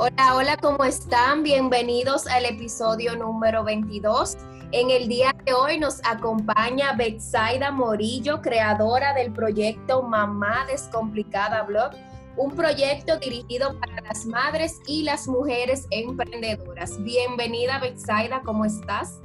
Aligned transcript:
Hola, 0.00 0.36
hola, 0.36 0.56
¿cómo 0.58 0.84
están? 0.84 1.42
Bienvenidos 1.42 2.28
al 2.28 2.44
episodio 2.44 3.16
número 3.16 3.64
22 3.64 4.36
en 4.70 4.90
el 4.90 5.08
día 5.08 5.34
de 5.44 5.54
hoy 5.54 5.76
nos 5.80 6.00
acompaña 6.04 6.92
Betsaida 6.92 7.72
Morillo, 7.72 8.40
creadora 8.40 9.12
del 9.12 9.32
proyecto 9.32 10.02
Mamá 10.02 10.66
Descomplicada 10.70 11.62
Blog, 11.62 11.92
un 12.36 12.54
proyecto 12.54 13.18
dirigido 13.18 13.76
para 13.80 14.00
las 14.02 14.24
madres 14.24 14.76
y 14.86 15.02
las 15.02 15.26
mujeres 15.26 15.86
emprendedoras. 15.90 17.02
Bienvenida 17.02 17.80
Betsaida, 17.80 18.42
¿cómo 18.44 18.66
estás? 18.66 19.20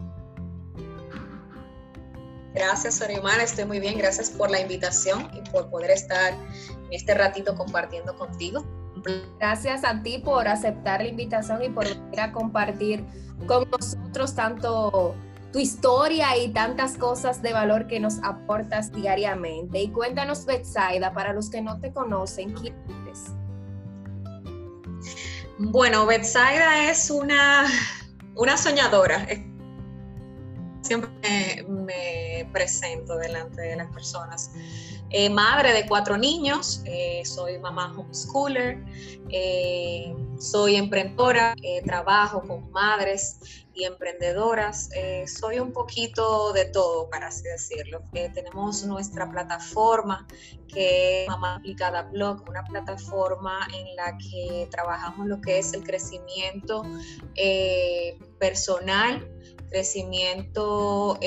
Gracias, 2.55 2.95
Sorimar, 2.95 3.39
estoy 3.41 3.65
muy 3.65 3.79
bien. 3.79 3.99
Gracias 3.99 4.31
por 4.31 4.49
la 4.49 4.59
invitación 4.59 5.29
y 5.35 5.47
por 5.51 5.69
poder 5.69 5.91
estar 5.91 6.33
en 6.33 6.87
este 6.89 7.13
ratito 7.13 7.55
compartiendo 7.55 8.17
contigo. 8.17 8.65
Gracias 9.39 9.83
a 9.83 10.01
ti 10.01 10.19
por 10.19 10.47
aceptar 10.47 11.01
la 11.01 11.09
invitación 11.09 11.63
y 11.63 11.69
por 11.69 11.87
venir 11.87 12.19
a 12.19 12.31
compartir 12.31 13.03
con 13.47 13.69
nosotros 13.69 14.35
tanto 14.35 15.15
tu 15.53 15.59
historia 15.59 16.35
y 16.37 16.49
tantas 16.49 16.97
cosas 16.97 17.41
de 17.41 17.53
valor 17.53 17.87
que 17.87 17.99
nos 17.99 18.15
aportas 18.23 18.91
diariamente. 18.91 19.81
Y 19.81 19.89
cuéntanos, 19.89 20.45
Betsaida, 20.45 21.13
para 21.13 21.31
los 21.31 21.49
que 21.49 21.61
no 21.61 21.79
te 21.79 21.93
conocen, 21.93 22.53
¿quién 22.53 22.73
eres? 23.03 23.31
Bueno, 25.59 26.07
Betsaida 26.07 26.89
es 26.89 27.11
una, 27.11 27.65
una 28.35 28.57
soñadora. 28.57 29.27
Siempre 30.81 31.63
me, 31.69 32.49
presento 32.51 33.15
delante 33.17 33.61
de 33.61 33.75
las 33.75 33.93
personas. 33.93 34.51
Eh, 35.15 35.29
madre 35.29 35.73
de 35.73 35.85
cuatro 35.85 36.17
niños, 36.17 36.81
eh, 36.85 37.21
soy 37.23 37.59
mamá 37.59 37.93
homeschooler, 37.95 38.83
eh, 39.29 40.11
soy 40.39 40.75
emprendedora, 40.75 41.53
trabajo 41.85 42.41
con 42.41 42.71
madres 42.71 43.67
y 43.75 43.83
emprendedoras. 43.83 44.89
Soy 45.27 45.59
un 45.59 45.71
poquito 45.71 46.51
de 46.51 46.65
todo, 46.65 47.11
para 47.11 47.27
así 47.27 47.43
decirlo. 47.43 48.01
Tenemos 48.11 48.83
nuestra 48.85 49.29
plataforma 49.29 50.27
que 50.67 51.21
es 51.23 51.27
Mamá 51.27 51.57
Aplicada 51.57 52.01
Blog, 52.03 52.43
una 52.49 52.63
plataforma 52.63 53.67
en 53.71 53.95
la 53.95 54.17
que 54.17 54.67
trabajamos 54.71 55.27
lo 55.27 55.39
que 55.41 55.59
es 55.59 55.73
el 55.73 55.83
crecimiento 55.83 56.83
personal, 58.39 59.31
crecimiento 59.69 61.19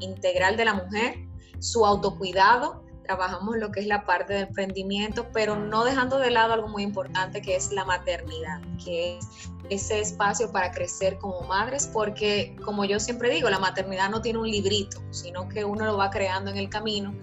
integral 0.00 0.56
de 0.56 0.64
la 0.64 0.74
mujer, 0.74 1.14
su 1.60 1.86
autocuidado 1.86 2.83
trabajamos 3.04 3.56
lo 3.58 3.70
que 3.70 3.80
es 3.80 3.86
la 3.86 4.04
parte 4.04 4.32
del 4.32 4.48
emprendimiento, 4.48 5.28
pero 5.32 5.56
no 5.56 5.84
dejando 5.84 6.18
de 6.18 6.30
lado 6.30 6.54
algo 6.54 6.68
muy 6.68 6.82
importante 6.82 7.42
que 7.42 7.56
es 7.56 7.70
la 7.72 7.84
maternidad, 7.84 8.60
que 8.82 9.18
es 9.18 9.26
ese 9.70 10.00
espacio 10.00 10.52
para 10.52 10.70
crecer 10.70 11.18
como 11.18 11.42
madres, 11.42 11.88
porque 11.92 12.56
como 12.64 12.84
yo 12.84 13.00
siempre 13.00 13.30
digo, 13.30 13.48
la 13.48 13.58
maternidad 13.58 14.10
no 14.10 14.20
tiene 14.20 14.38
un 14.38 14.50
librito, 14.50 15.02
sino 15.10 15.48
que 15.48 15.64
uno 15.64 15.86
lo 15.86 15.96
va 15.96 16.10
creando 16.10 16.50
en 16.50 16.56
el 16.56 16.68
camino. 16.68 17.14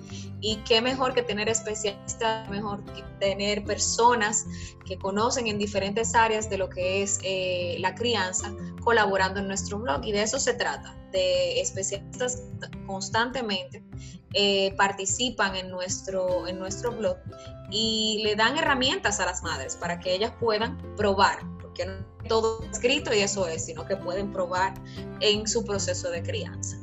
Y 0.43 0.57
qué 0.67 0.81
mejor 0.81 1.13
que 1.13 1.21
tener 1.21 1.49
especialistas, 1.49 2.49
mejor 2.49 2.83
que 2.93 3.03
tener 3.19 3.63
personas 3.63 4.47
que 4.87 4.97
conocen 4.97 5.45
en 5.45 5.59
diferentes 5.59 6.15
áreas 6.15 6.49
de 6.49 6.57
lo 6.57 6.67
que 6.67 7.03
es 7.03 7.19
eh, 7.23 7.77
la 7.79 7.93
crianza, 7.93 8.51
colaborando 8.83 9.39
en 9.39 9.47
nuestro 9.47 9.77
blog. 9.77 10.03
Y 10.03 10.11
de 10.11 10.23
eso 10.23 10.39
se 10.39 10.55
trata, 10.55 10.95
de 11.11 11.61
especialistas 11.61 12.41
constantemente 12.87 13.83
eh, 14.33 14.73
participan 14.77 15.55
en 15.55 15.69
nuestro, 15.69 16.47
en 16.47 16.59
nuestro 16.59 16.91
blog 16.91 17.17
y 17.69 18.21
le 18.23 18.35
dan 18.35 18.57
herramientas 18.57 19.19
a 19.19 19.25
las 19.25 19.43
madres 19.43 19.75
para 19.75 19.99
que 19.99 20.13
ellas 20.13 20.33
puedan 20.39 20.77
probar, 20.95 21.39
porque 21.61 21.85
no 21.85 22.11
todo 22.27 22.63
escrito 22.71 23.13
y 23.13 23.19
eso 23.19 23.47
es, 23.47 23.65
sino 23.65 23.85
que 23.85 23.97
pueden 23.97 24.31
probar 24.31 24.73
en 25.19 25.47
su 25.47 25.65
proceso 25.65 26.09
de 26.09 26.21
crianza. 26.21 26.77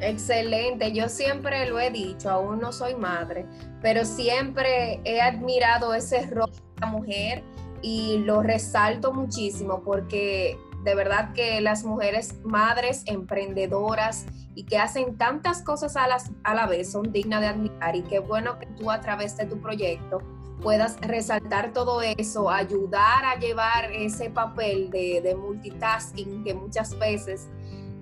Excelente, 0.00 0.92
yo 0.92 1.08
siempre 1.08 1.66
lo 1.66 1.78
he 1.78 1.90
dicho, 1.90 2.30
aún 2.30 2.60
no 2.60 2.72
soy 2.72 2.94
madre, 2.94 3.46
pero 3.80 4.04
siempre 4.04 5.00
he 5.04 5.20
admirado 5.20 5.94
ese 5.94 6.26
rol 6.26 6.50
de 6.50 6.80
la 6.80 6.86
mujer 6.86 7.44
y 7.80 8.18
lo 8.18 8.42
resalto 8.42 9.12
muchísimo 9.12 9.82
porque 9.82 10.58
de 10.82 10.94
verdad 10.94 11.32
que 11.32 11.60
las 11.60 11.84
mujeres 11.84 12.34
madres 12.44 13.02
emprendedoras 13.06 14.26
y 14.54 14.64
que 14.64 14.78
hacen 14.78 15.16
tantas 15.16 15.62
cosas 15.62 15.96
a, 15.96 16.06
las, 16.06 16.30
a 16.44 16.54
la 16.54 16.66
vez 16.66 16.92
son 16.92 17.12
dignas 17.12 17.40
de 17.40 17.46
admirar 17.48 17.96
y 17.96 18.02
qué 18.02 18.20
bueno 18.20 18.58
que 18.58 18.66
tú 18.66 18.90
a 18.90 19.00
través 19.00 19.36
de 19.36 19.46
tu 19.46 19.60
proyecto 19.60 20.20
puedas 20.64 20.98
resaltar 21.02 21.72
todo 21.72 22.00
eso, 22.00 22.50
ayudar 22.50 23.24
a 23.24 23.38
llevar 23.38 23.92
ese 23.92 24.30
papel 24.30 24.90
de, 24.90 25.36
multitasking 25.38 26.42
que 26.42 26.54
muchas 26.54 26.98
veces 26.98 27.48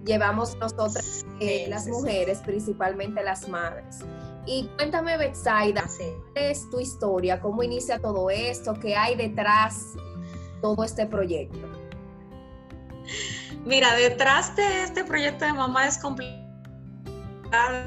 llevamos 0.04 0.56
nosotras, 0.56 1.24
eh, 1.40 1.66
las 1.68 1.88
mujeres, 1.88 2.38
principalmente 2.38 3.22
las 3.22 3.48
madres. 3.48 3.98
Y 4.46 4.68
cuéntame, 4.76 5.16
Betsaida, 5.16 5.84
¿cuál 5.96 6.12
es 6.34 6.68
tu 6.70 6.80
historia? 6.80 7.40
¿Cómo 7.40 7.62
inicia 7.62 7.98
todo 7.98 8.30
esto? 8.30 8.74
¿Qué 8.74 8.94
hay 8.96 9.16
detrás 9.16 9.94
de 9.94 10.60
todo 10.60 10.84
este 10.84 11.06
proyecto? 11.06 11.68
Mira, 13.64 13.94
detrás 13.94 14.54
de 14.56 14.84
este 14.84 15.04
proyecto 15.04 15.44
de 15.44 15.52
Mamá 15.52 15.86
es 15.86 15.98
complicado 15.98 16.41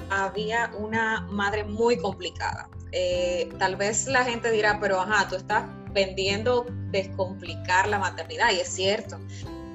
había 0.09 0.71
una 0.77 1.21
madre 1.29 1.63
muy 1.63 1.97
complicada. 1.97 2.69
Eh, 2.91 3.49
tal 3.59 3.75
vez 3.75 4.07
la 4.07 4.23
gente 4.23 4.51
dirá, 4.51 4.79
pero 4.79 5.01
ajá, 5.01 5.27
tú 5.27 5.35
estás 5.35 5.65
vendiendo 5.91 6.65
descomplicar 6.91 7.87
la 7.87 7.99
maternidad 7.99 8.51
y 8.51 8.59
es 8.59 8.69
cierto. 8.69 9.17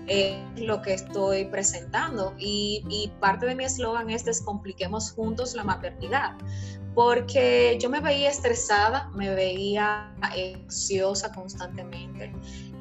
Es 0.06 0.36
lo 0.56 0.82
que 0.82 0.94
estoy 0.94 1.44
presentando 1.44 2.34
y, 2.38 2.84
y 2.88 3.12
parte 3.20 3.46
de 3.46 3.54
mi 3.54 3.64
eslogan 3.64 4.10
es 4.10 4.24
descompliquemos 4.24 5.12
juntos 5.12 5.54
la 5.54 5.62
maternidad 5.62 6.34
porque 6.94 7.78
yo 7.80 7.88
me 7.88 8.00
veía 8.00 8.30
estresada, 8.30 9.10
me 9.14 9.34
veía 9.34 10.14
ansiosa 10.20 11.32
constantemente. 11.32 12.32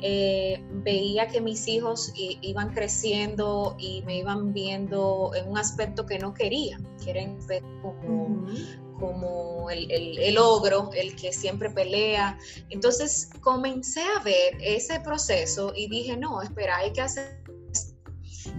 Eh, 0.01 0.63
veía 0.83 1.27
que 1.27 1.41
mis 1.41 1.67
hijos 1.67 2.13
iban 2.15 2.73
creciendo 2.73 3.75
y 3.77 4.01
me 4.03 4.17
iban 4.19 4.53
viendo 4.53 5.31
en 5.35 5.49
un 5.49 5.57
aspecto 5.57 6.05
que 6.05 6.17
no 6.17 6.33
quería, 6.33 6.79
quieren 7.03 7.37
ver 7.47 7.61
como, 7.81 8.47
como 8.97 9.69
el, 9.69 9.91
el, 9.91 10.37
ogro, 10.37 10.89
el 10.93 11.15
que 11.15 11.33
siempre 11.33 11.69
pelea. 11.69 12.37
Entonces 12.69 13.29
comencé 13.41 14.01
a 14.01 14.23
ver 14.23 14.57
ese 14.61 14.99
proceso 15.01 15.73
y 15.75 15.89
dije, 15.89 16.15
no, 16.15 16.41
espera, 16.41 16.77
hay 16.77 16.93
que 16.93 17.01
hacer 17.01 17.38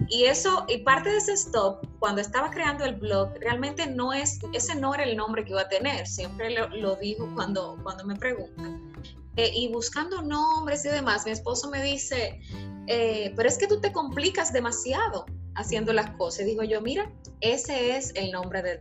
y 0.09 0.25
eso, 0.25 0.65
y 0.67 0.79
parte 0.79 1.09
de 1.09 1.17
ese 1.17 1.33
stop, 1.33 1.85
cuando 1.99 2.21
estaba 2.21 2.51
creando 2.51 2.85
el 2.85 2.95
blog, 2.95 3.29
realmente 3.39 3.87
no 3.87 4.13
es, 4.13 4.39
ese 4.53 4.75
no 4.75 4.93
era 4.93 5.03
el 5.03 5.15
nombre 5.15 5.43
que 5.43 5.51
iba 5.51 5.61
a 5.61 5.69
tener, 5.69 6.07
siempre 6.07 6.51
lo, 6.51 6.67
lo 6.69 6.95
dijo 6.95 7.29
cuando, 7.35 7.77
cuando 7.83 8.05
me 8.05 8.15
preguntan. 8.15 8.91
Eh, 9.37 9.51
y 9.55 9.71
buscando 9.71 10.21
nombres 10.21 10.83
y 10.85 10.89
demás, 10.89 11.25
mi 11.25 11.31
esposo 11.31 11.69
me 11.69 11.81
dice, 11.81 12.41
eh, 12.87 13.33
pero 13.35 13.47
es 13.47 13.57
que 13.57 13.67
tú 13.67 13.79
te 13.79 13.91
complicas 13.93 14.51
demasiado 14.51 15.25
haciendo 15.55 15.93
las 15.93 16.09
cosas. 16.17 16.41
Y 16.41 16.45
digo 16.45 16.63
yo, 16.63 16.81
mira, 16.81 17.09
ese 17.39 17.95
es 17.95 18.11
el 18.15 18.31
nombre 18.31 18.61
del 18.61 18.79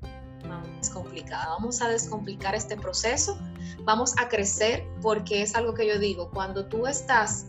complicado. 0.89 1.57
Vamos 1.59 1.81
a 1.83 1.89
descomplicar 1.89 2.55
este 2.55 2.77
proceso, 2.77 3.39
vamos 3.85 4.15
a 4.19 4.29
crecer 4.29 4.85
porque 5.03 5.43
es 5.43 5.55
algo 5.55 5.75
que 5.75 5.87
yo 5.87 5.99
digo, 5.99 6.31
cuando 6.31 6.67
tú 6.67 6.87
estás 6.87 7.47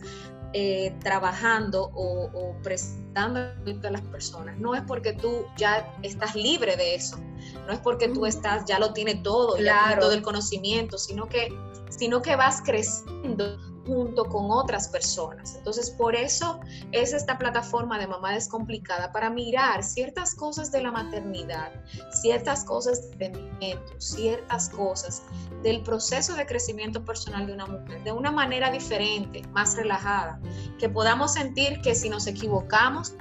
eh, 0.54 0.94
trabajando 1.02 1.90
o, 1.94 2.24
o, 2.32 2.62
prestando 2.62 3.40
a 3.40 3.90
las 3.90 4.00
personas. 4.02 4.58
No 4.58 4.74
es 4.74 4.82
porque 4.82 5.12
tú 5.12 5.46
ya 5.56 5.94
estás 6.02 6.34
libre 6.34 6.76
de 6.76 6.94
eso, 6.94 7.18
no 7.66 7.72
es 7.72 7.78
porque 7.80 8.08
tú 8.08 8.26
estás, 8.26 8.64
ya 8.66 8.78
lo 8.78 8.92
tienes 8.92 9.22
todo, 9.22 9.58
ya 9.58 9.96
todo 9.98 10.12
el 10.12 10.22
conocimiento, 10.22 10.98
sino 10.98 11.26
que, 11.26 11.48
sino 11.90 12.22
que 12.22 12.36
vas 12.36 12.62
creciendo 12.62 13.58
junto 13.86 14.24
con 14.24 14.50
otras 14.50 14.88
personas. 14.88 15.56
Entonces, 15.56 15.90
por 15.90 16.14
eso 16.14 16.60
es 16.92 17.12
esta 17.12 17.38
plataforma 17.38 17.98
de 17.98 18.06
Mamá 18.06 18.32
Descomplicada, 18.32 19.12
para 19.12 19.30
mirar 19.30 19.82
ciertas 19.82 20.34
cosas 20.34 20.70
de 20.70 20.82
la 20.82 20.92
maternidad, 20.92 21.72
ciertas 22.10 22.64
cosas 22.64 23.10
de 23.18 23.26
emprendimiento, 23.26 23.92
ciertas 23.98 24.68
cosas 24.68 25.22
del 25.62 25.82
proceso 25.82 26.34
de 26.34 26.46
crecimiento 26.46 27.04
personal 27.04 27.46
de 27.46 27.54
una 27.54 27.66
mujer, 27.66 28.02
de 28.04 28.12
una 28.12 28.30
manera 28.30 28.70
diferente, 28.70 29.42
más 29.52 29.76
relajada, 29.76 30.40
que 30.78 30.88
podamos 30.88 31.32
sentir 31.34 31.80
que 31.80 31.94
si 31.94 32.08
nos 32.08 32.26
equivocamos 32.26 33.14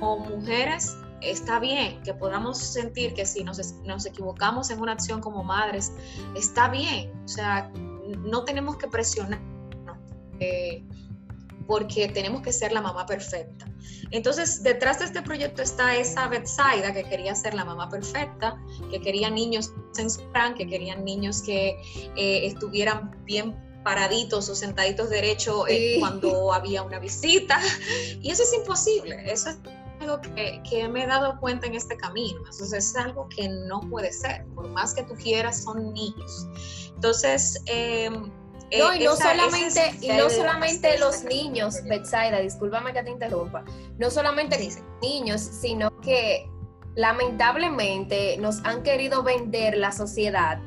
como 0.00 0.18
mujeres, 0.18 0.96
está 1.20 1.58
bien, 1.58 2.00
que 2.02 2.14
podamos 2.14 2.58
sentir 2.58 3.14
que 3.14 3.26
si 3.26 3.42
nos, 3.44 3.58
nos 3.84 4.06
equivocamos 4.06 4.70
en 4.70 4.80
una 4.80 4.92
acción 4.92 5.20
como 5.20 5.42
madres, 5.42 5.92
está 6.36 6.68
bien. 6.68 7.12
O 7.24 7.28
sea, 7.28 7.70
no 8.18 8.44
tenemos 8.44 8.76
que 8.76 8.86
presionar 8.86 9.40
eh, 10.40 10.82
porque 11.66 12.08
tenemos 12.08 12.42
que 12.42 12.52
ser 12.52 12.72
la 12.72 12.80
mamá 12.80 13.04
perfecta. 13.06 13.66
Entonces, 14.10 14.62
detrás 14.62 14.98
de 15.00 15.04
este 15.04 15.20
proyecto 15.20 15.62
está 15.62 15.96
esa 15.96 16.26
Betsaida 16.26 16.92
que 16.94 17.04
quería 17.04 17.34
ser 17.34 17.52
la 17.52 17.64
mamá 17.64 17.90
perfecta, 17.90 18.58
que 18.90 19.00
quería 19.00 19.28
niños 19.28 19.72
en 19.98 20.10
su 20.10 20.22
que 20.56 20.66
querían 20.66 21.04
niños 21.04 21.42
que 21.42 21.76
eh, 22.16 22.46
estuvieran 22.46 23.22
bien 23.24 23.54
paraditos 23.84 24.48
o 24.48 24.54
sentaditos 24.54 25.10
derecho 25.10 25.66
eh, 25.68 25.96
cuando 25.98 26.52
había 26.54 26.82
una 26.82 26.98
visita. 26.98 27.60
Y 28.22 28.30
eso 28.30 28.42
es 28.42 28.54
imposible, 28.54 29.22
eso 29.30 29.50
es 29.50 29.58
algo 30.00 30.20
que, 30.20 30.62
que, 30.68 30.88
me 30.88 31.04
he 31.04 31.06
dado 31.06 31.38
cuenta 31.38 31.66
en 31.66 31.74
este 31.74 31.96
camino. 31.98 32.38
Entonces 32.38 32.72
es 32.72 32.96
algo 32.96 33.28
que 33.28 33.48
no 33.48 33.80
puede 33.80 34.12
ser, 34.12 34.46
por 34.54 34.68
más 34.70 34.94
que 34.94 35.02
tú 35.02 35.14
quieras, 35.14 35.64
son 35.64 35.92
niños. 35.92 36.48
Entonces, 36.94 37.62
eh, 37.66 38.10
no, 38.76 38.94
y 38.94 39.04
no 39.04 39.16
solamente, 39.16 39.94
y 40.00 40.08
no 40.08 40.28
solamente 40.28 40.98
los 40.98 41.24
niños, 41.24 41.82
Betsaida, 41.84 42.40
discúlpame 42.40 42.92
que 42.92 43.02
te 43.02 43.10
interrumpa, 43.10 43.64
no 43.98 44.10
solamente 44.10 44.62
los 44.62 44.78
niños, 45.00 45.40
sino 45.40 45.98
que 46.00 46.50
lamentablemente 46.94 48.36
nos 48.38 48.64
han 48.64 48.82
querido 48.82 49.22
vender 49.22 49.76
la 49.76 49.92
sociedad 49.92 50.58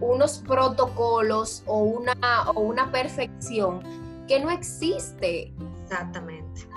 unos 0.00 0.38
protocolos 0.38 1.62
o 1.66 1.78
una, 1.78 2.50
o 2.50 2.60
una 2.60 2.90
perfección 2.90 3.80
que 4.26 4.38
no 4.40 4.50
existe. 4.50 5.52
Exactamente. 5.84 6.68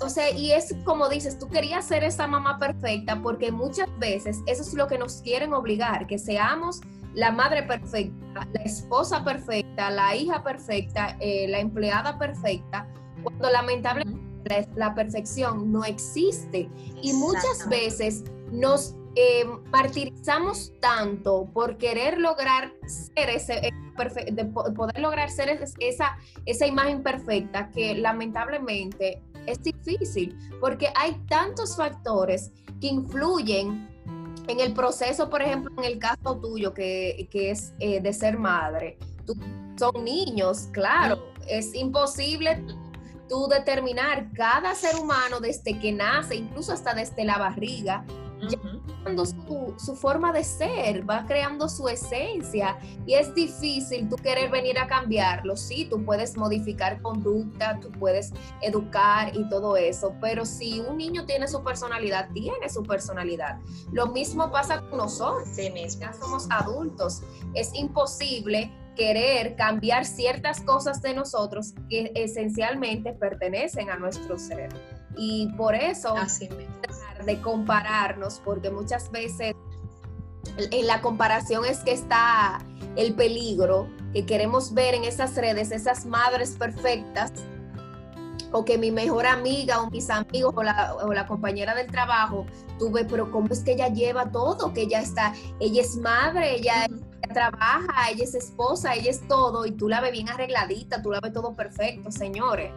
o 0.00 0.08
sea, 0.08 0.30
y 0.30 0.52
es 0.52 0.74
como 0.84 1.08
dices, 1.08 1.38
tú 1.38 1.48
querías 1.48 1.86
ser 1.86 2.04
esa 2.04 2.26
mamá 2.26 2.58
perfecta 2.58 3.20
porque 3.22 3.52
muchas 3.52 3.88
veces 3.98 4.40
eso 4.46 4.62
es 4.62 4.74
lo 4.74 4.86
que 4.86 4.98
nos 4.98 5.20
quieren 5.22 5.52
obligar, 5.52 6.06
que 6.06 6.18
seamos 6.18 6.80
la 7.14 7.30
madre 7.30 7.62
perfecta, 7.62 8.46
la 8.52 8.62
esposa 8.62 9.24
perfecta, 9.24 9.90
la 9.90 10.14
hija 10.16 10.42
perfecta, 10.42 11.16
eh, 11.20 11.46
la 11.48 11.60
empleada 11.60 12.18
perfecta, 12.18 12.88
cuando 13.22 13.50
lamentablemente 13.50 14.22
la, 14.74 14.94
perfección 14.94 15.70
no 15.70 15.84
existe. 15.84 16.68
Y 17.02 17.12
muchas 17.12 17.68
veces 17.68 18.24
nos 18.50 18.96
eh, 19.14 19.44
martirizamos 19.70 20.72
tanto 20.80 21.48
por 21.52 21.76
querer 21.76 22.18
lograr 22.18 22.72
ser 22.86 23.30
ese, 23.30 23.68
eh, 23.68 23.72
de 24.32 24.44
poder 24.46 24.98
lograr 24.98 25.30
ser 25.30 25.48
esa, 25.78 26.16
esa 26.46 26.66
imagen 26.66 27.02
perfecta 27.02 27.70
que 27.70 27.94
lamentablemente 27.94 29.22
es 29.46 29.62
difícil 29.62 30.36
porque 30.60 30.88
hay 30.94 31.14
tantos 31.28 31.76
factores 31.76 32.52
que 32.80 32.88
influyen 32.88 33.91
en 34.48 34.60
el 34.60 34.72
proceso, 34.72 35.30
por 35.30 35.42
ejemplo, 35.42 35.72
en 35.78 35.84
el 35.84 35.98
caso 35.98 36.38
tuyo, 36.38 36.74
que, 36.74 37.28
es 37.32 37.74
eh, 37.78 38.00
de 38.00 38.12
ser 38.12 38.38
madre, 38.38 38.98
son 39.76 40.04
niños, 40.04 40.68
claro, 40.72 41.32
es 41.48 41.74
imposible 41.74 42.64
tú 43.28 43.48
determinar 43.48 44.30
cada 44.34 44.74
ser 44.74 44.96
humano 44.96 45.40
desde 45.40 45.78
que 45.78 45.92
nace, 45.92 46.36
incluso 46.36 46.72
hasta 46.72 46.94
desde 46.94 47.24
la 47.24 47.38
barriga, 47.38 48.04
creando 48.86 49.26
su, 49.26 49.74
su, 49.78 49.94
forma 49.94 50.32
de 50.32 50.44
ser, 50.44 51.08
va 51.08 51.24
creando 51.26 51.68
su 51.68 51.88
esencia 51.88 52.78
y 53.06 53.14
es 53.14 53.34
difícil 53.34 54.08
tú 54.08 54.16
querer 54.16 54.50
venir 54.50 54.78
a 54.78 54.86
cambiarlo. 54.86 55.56
Sí, 55.56 55.86
tú 55.88 56.04
puedes 56.04 56.36
modificar 56.36 57.00
conducta, 57.02 57.78
tú 57.80 57.90
puedes 57.92 58.32
educar 58.60 59.34
y 59.36 59.48
todo 59.48 59.76
eso, 59.76 60.14
pero 60.20 60.44
si 60.44 60.80
un 60.80 60.96
niño 60.96 61.26
tiene 61.26 61.48
su 61.48 61.62
personalidad, 61.62 62.30
tiene 62.32 62.68
su 62.68 62.82
personalidad. 62.82 63.58
Lo 63.92 64.08
mismo 64.08 64.50
pasa 64.50 64.80
con 64.80 64.98
nosotros. 64.98 65.48
Ya 65.56 66.12
somos 66.12 66.46
adultos. 66.50 67.22
Es 67.54 67.74
imposible 67.74 68.70
querer 68.96 69.56
cambiar 69.56 70.04
ciertas 70.04 70.60
cosas 70.60 71.00
de 71.02 71.14
nosotros 71.14 71.74
que 71.88 72.12
esencialmente 72.14 73.12
pertenecen 73.12 73.90
a 73.90 73.96
nuestro 73.96 74.38
ser. 74.38 74.68
Y 75.16 75.48
por 75.56 75.74
eso, 75.74 76.14
Así 76.16 76.48
de 77.24 77.40
compararnos, 77.40 78.40
porque 78.44 78.70
muchas 78.70 79.10
veces 79.10 79.54
en 80.56 80.86
la 80.86 81.00
comparación 81.00 81.64
es 81.64 81.78
que 81.80 81.92
está 81.92 82.58
el 82.96 83.14
peligro 83.14 83.88
que 84.12 84.26
queremos 84.26 84.74
ver 84.74 84.94
en 84.94 85.04
esas 85.04 85.34
redes, 85.34 85.70
esas 85.70 86.04
madres 86.04 86.56
perfectas, 86.58 87.32
o 88.54 88.64
que 88.66 88.76
mi 88.76 88.90
mejor 88.90 89.26
amiga 89.26 89.80
o 89.80 89.90
mis 89.90 90.10
amigos 90.10 90.52
o 90.54 90.62
la, 90.62 90.94
o 90.96 91.12
la 91.14 91.26
compañera 91.26 91.74
del 91.74 91.86
trabajo 91.86 92.44
tuve, 92.78 93.06
pero 93.06 93.30
¿cómo 93.30 93.48
es 93.50 93.60
que 93.60 93.72
ella 93.72 93.88
lleva 93.88 94.30
todo? 94.30 94.74
Que 94.74 94.82
ella 94.82 95.00
está, 95.00 95.32
ella 95.58 95.80
es 95.80 95.96
madre, 95.96 96.56
ella, 96.56 96.84
ella 96.84 97.32
trabaja, 97.32 98.10
ella 98.10 98.24
es 98.24 98.34
esposa, 98.34 98.94
ella 98.94 99.10
es 99.10 99.26
todo, 99.26 99.64
y 99.64 99.72
tú 99.72 99.88
la 99.88 100.02
ves 100.02 100.12
bien 100.12 100.28
arregladita, 100.28 101.00
tú 101.00 101.10
la 101.10 101.20
ves 101.20 101.32
todo 101.32 101.54
perfecto, 101.54 102.12
señores 102.12 102.72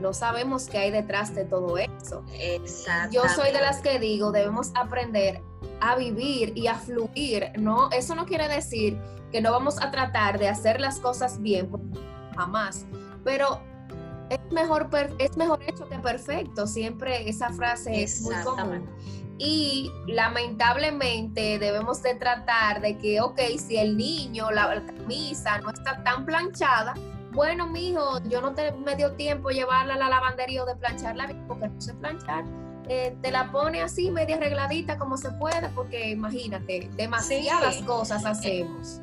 no 0.00 0.12
sabemos 0.12 0.66
qué 0.66 0.78
hay 0.78 0.90
detrás 0.90 1.34
de 1.34 1.44
todo 1.44 1.78
eso. 1.78 2.24
Yo 3.10 3.22
soy 3.28 3.52
de 3.52 3.60
las 3.60 3.80
que 3.80 3.98
digo, 3.98 4.32
debemos 4.32 4.70
aprender 4.74 5.42
a 5.80 5.96
vivir 5.96 6.52
y 6.56 6.66
a 6.66 6.74
fluir, 6.74 7.52
¿no? 7.58 7.90
Eso 7.90 8.14
no 8.14 8.26
quiere 8.26 8.48
decir 8.48 8.98
que 9.32 9.40
no 9.40 9.52
vamos 9.52 9.80
a 9.80 9.90
tratar 9.90 10.38
de 10.38 10.48
hacer 10.48 10.80
las 10.80 10.98
cosas 11.00 11.40
bien, 11.40 11.70
jamás, 12.34 12.86
pero 13.24 13.60
es 14.30 14.40
mejor, 14.52 14.88
es 15.18 15.36
mejor 15.36 15.60
hecho 15.66 15.88
que 15.88 15.98
perfecto, 15.98 16.66
siempre 16.66 17.28
esa 17.28 17.50
frase 17.50 18.02
es 18.02 18.20
muy 18.22 18.34
común. 18.44 18.88
Y 19.40 19.92
lamentablemente 20.08 21.60
debemos 21.60 22.02
de 22.02 22.16
tratar 22.16 22.80
de 22.80 22.98
que, 22.98 23.20
ok, 23.20 23.38
si 23.56 23.76
el 23.76 23.96
niño, 23.96 24.50
la 24.50 24.82
camisa 24.84 25.58
no 25.58 25.70
está 25.70 26.02
tan 26.02 26.26
planchada, 26.26 26.94
bueno, 27.38 27.68
mijo, 27.68 28.20
yo 28.28 28.40
no 28.40 28.52
te 28.52 28.72
me 28.72 28.96
dio 28.96 29.12
tiempo 29.12 29.50
llevarla 29.50 29.94
a 29.94 29.96
la 29.96 30.08
lavandería 30.08 30.64
o 30.64 30.66
de 30.66 30.74
plancharla 30.74 31.28
porque 31.46 31.68
no 31.68 31.80
sé 31.80 31.94
planchar. 31.94 32.44
Eh, 32.88 33.16
te 33.22 33.30
la 33.30 33.52
pone 33.52 33.80
así, 33.80 34.10
media 34.10 34.34
arregladita 34.34 34.98
como 34.98 35.16
se 35.16 35.30
puede, 35.30 35.68
porque 35.68 36.10
imagínate, 36.10 36.90
demasiadas 36.96 37.76
cosas 37.82 38.26
hacemos. 38.26 39.00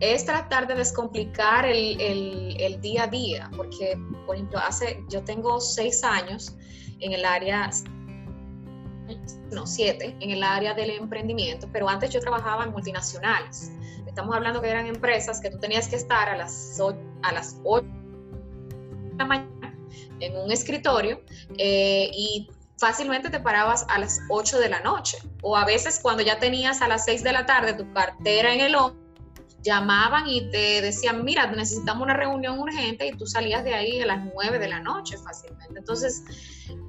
Es 0.00 0.26
tratar 0.26 0.66
de 0.66 0.74
descomplicar 0.74 1.64
el, 1.64 1.98
el, 1.98 2.78
día 2.82 3.04
a 3.04 3.06
día, 3.06 3.50
porque, 3.56 3.98
por 4.26 4.34
ejemplo, 4.36 4.58
hace, 4.58 5.02
yo 5.08 5.24
tengo 5.24 5.60
seis 5.60 6.04
años 6.04 6.58
en 6.98 7.14
el 7.14 7.24
área, 7.24 7.70
no, 9.50 9.66
siete, 9.66 10.14
en 10.20 10.30
el 10.30 10.42
área 10.42 10.74
del 10.74 10.90
emprendimiento, 10.90 11.70
pero 11.72 11.88
antes 11.88 12.10
yo 12.10 12.20
trabajaba 12.20 12.64
en 12.64 12.72
multinacionales. 12.72 13.72
Estamos 14.10 14.34
hablando 14.34 14.60
que 14.60 14.68
eran 14.68 14.88
empresas 14.88 15.40
que 15.40 15.50
tú 15.50 15.58
tenías 15.60 15.86
que 15.86 15.94
estar 15.94 16.28
a 16.28 16.36
las 16.36 16.78
8, 16.80 16.98
a 17.22 17.32
las 17.32 17.60
8 17.62 17.86
de 17.86 19.14
la 19.16 19.24
mañana 19.24 19.78
en 20.18 20.36
un 20.36 20.50
escritorio 20.50 21.22
eh, 21.56 22.10
y 22.12 22.50
fácilmente 22.76 23.30
te 23.30 23.38
parabas 23.38 23.86
a 23.88 24.00
las 24.00 24.20
8 24.28 24.58
de 24.58 24.68
la 24.68 24.80
noche. 24.80 25.18
O 25.42 25.56
a 25.56 25.64
veces 25.64 26.00
cuando 26.02 26.24
ya 26.24 26.40
tenías 26.40 26.82
a 26.82 26.88
las 26.88 27.04
6 27.04 27.22
de 27.22 27.32
la 27.32 27.46
tarde 27.46 27.72
tu 27.74 27.90
cartera 27.92 28.52
en 28.52 28.60
el 28.60 28.74
hombro, 28.74 29.00
llamaban 29.62 30.26
y 30.26 30.50
te 30.50 30.82
decían, 30.82 31.24
mira, 31.24 31.46
necesitamos 31.46 32.02
una 32.02 32.14
reunión 32.14 32.58
urgente 32.58 33.06
y 33.06 33.12
tú 33.12 33.26
salías 33.26 33.62
de 33.62 33.74
ahí 33.74 34.00
a 34.00 34.06
las 34.06 34.24
9 34.34 34.58
de 34.58 34.68
la 34.68 34.80
noche 34.80 35.18
fácilmente. 35.18 35.78
Entonces, 35.78 36.24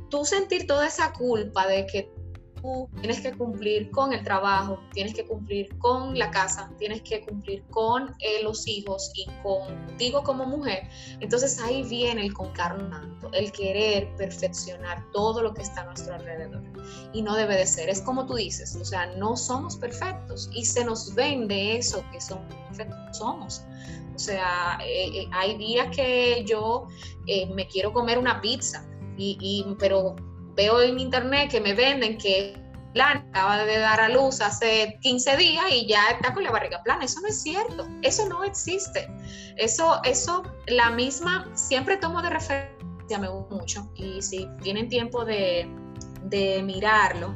tú 0.10 0.25
sentir 0.25 0.66
toda 0.66 0.88
esa 0.88 1.13
culpa 1.13 1.68
de 1.68 1.86
que 1.86 2.12
tienes 3.00 3.22
que 3.22 3.32
cumplir 3.34 3.89
con 3.91 4.13
el 4.13 4.24
trabajo, 4.24 4.80
tienes 4.94 5.13
que 5.13 5.25
cumplir 5.25 5.75
con 5.80 6.18
la 6.18 6.30
casa, 6.32 6.72
tienes 6.77 7.01
que 7.01 7.25
cumplir 7.25 7.63
con 7.70 8.15
eh, 8.20 8.44
los 8.44 8.68
hijos 8.68 9.12
y 9.15 9.25
contigo 9.41 10.24
como 10.24 10.46
mujer. 10.46 10.88
Entonces 11.20 11.60
ahí 11.60 11.84
viene 11.84 12.25
el 12.25 12.34
concarnando, 12.34 13.32
el 13.34 13.51
querer 13.51 14.15
perfeccionar 14.15 15.03
todo 15.12 15.41
lo 15.41 15.53
que 15.53 15.63
está 15.63 15.82
a 15.82 15.86
nuestro 15.86 16.13
alrededor. 16.13 16.62
Y 17.13 17.22
no 17.22 17.36
debe 17.36 17.56
de 17.56 17.65
ser, 17.65 17.89
es 17.89 18.01
como 18.01 18.25
tú 18.25 18.36
dices, 18.36 18.75
o 18.75 18.86
sea, 18.86 19.08
no 19.18 19.36
somos 19.36 19.75
perfectos 19.77 20.50
y 20.53 20.65
se 20.65 20.86
nos 20.86 21.13
vende 21.15 21.77
eso 21.77 22.03
que 22.12 22.22
somos 22.22 22.53
perfectos, 22.68 23.18
somos. 23.18 23.63
O 24.15 24.20
sea, 24.20 24.77
eh, 24.86 25.22
eh, 25.22 25.27
hay 25.34 25.58
días 25.58 25.96
que 25.96 26.44
yo 26.48 26.88
me 27.56 27.68
quiero 27.68 27.91
comer 27.91 28.18
una 28.18 28.39
pizza, 28.41 28.86
y, 29.18 29.65
pero 29.80 30.15
veo 30.62 30.82
en 30.82 31.00
internet 31.00 31.50
que 31.50 31.60
me 31.60 31.74
venden 31.74 32.18
que 32.18 32.53
plana, 32.94 33.25
acaba 33.30 33.63
de 33.63 33.80
dar 33.80 34.00
a 34.00 34.10
luz 34.10 34.41
hace 34.41 34.98
15 35.01 35.38
días 35.38 35.65
y 35.72 35.88
ya 35.88 36.10
está 36.12 36.34
con 36.34 36.44
la 36.44 36.51
barriga 36.51 36.84
plana. 36.84 37.06
Eso 37.06 37.20
no 37.22 37.27
es 37.27 37.41
cierto, 37.41 37.88
eso 38.03 38.27
no 38.30 38.44
existe. 38.44 39.10
Eso, 39.58 40.01
eso, 40.03 40.44
la 40.68 40.91
misma, 40.91 41.50
siempre 41.56 41.98
tomo 41.98 42.22
de 42.22 42.30
referencia, 42.30 43.18
me 43.20 43.27
gusta 43.27 43.56
mucho, 43.56 43.91
y 43.96 44.22
si 44.22 44.48
tienen 44.62 44.88
tiempo 44.88 45.25
de, 45.25 45.68
de 46.25 46.62
mirarlo, 46.63 47.34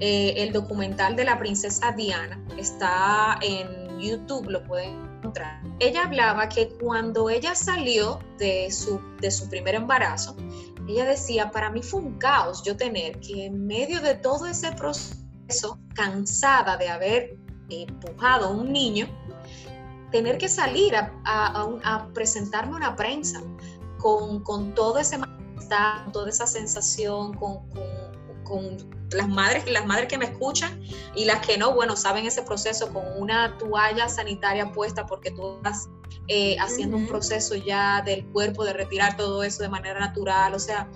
eh, 0.00 0.34
el 0.36 0.52
documental 0.52 1.16
de 1.16 1.24
la 1.24 1.38
princesa 1.38 1.92
Diana 1.92 2.40
está 2.56 3.38
en 3.42 3.98
YouTube, 3.98 4.48
lo 4.48 4.62
pueden 4.64 5.08
encontrar. 5.18 5.60
Ella 5.80 6.04
hablaba 6.04 6.48
que 6.48 6.68
cuando 6.80 7.28
ella 7.28 7.54
salió 7.54 8.20
de 8.38 8.70
su, 8.70 9.00
de 9.20 9.30
su 9.30 9.48
primer 9.48 9.74
embarazo, 9.74 10.36
ella 10.88 11.04
decía, 11.04 11.50
para 11.50 11.70
mí 11.70 11.82
fue 11.82 12.00
un 12.00 12.18
caos 12.18 12.62
yo 12.62 12.76
tener 12.76 13.20
que 13.20 13.46
en 13.46 13.66
medio 13.66 14.00
de 14.00 14.14
todo 14.14 14.46
ese 14.46 14.72
proceso, 14.72 15.78
cansada 15.94 16.76
de 16.76 16.88
haber 16.88 17.38
empujado 17.68 18.46
a 18.46 18.50
un 18.50 18.72
niño, 18.72 19.06
tener 20.10 20.38
que 20.38 20.48
salir 20.48 20.96
a, 20.96 21.12
a, 21.24 22.08
presentarme 22.14 22.74
una 22.76 22.96
prensa 22.96 23.40
con, 23.98 24.42
con, 24.42 24.74
todo 24.74 24.98
ese 24.98 25.18
malestar, 25.18 26.10
toda 26.12 26.30
esa 26.30 26.46
sensación, 26.46 27.34
con, 27.34 27.68
las 29.12 29.28
madres, 29.28 29.70
las 29.70 29.86
madres 29.86 30.08
que 30.08 30.18
me 30.18 30.26
escuchan 30.26 30.82
y 31.14 31.24
las 31.24 31.44
que 31.46 31.56
no, 31.56 31.74
bueno, 31.74 31.96
saben 31.96 32.26
ese 32.26 32.42
proceso 32.42 32.92
con 32.92 33.04
una 33.16 33.56
toalla 33.58 34.08
sanitaria 34.08 34.72
puesta 34.72 35.06
porque 35.06 35.30
tú 35.30 35.56
estás 35.56 35.88
eh, 36.28 36.56
haciendo 36.60 36.96
un 36.96 37.06
proceso 37.06 37.54
ya 37.54 38.02
del 38.02 38.26
cuerpo 38.26 38.64
de 38.64 38.74
retirar 38.74 39.16
todo 39.16 39.42
eso 39.42 39.62
de 39.62 39.68
manera 39.68 39.98
natural, 39.98 40.54
o 40.54 40.58
sea, 40.58 40.88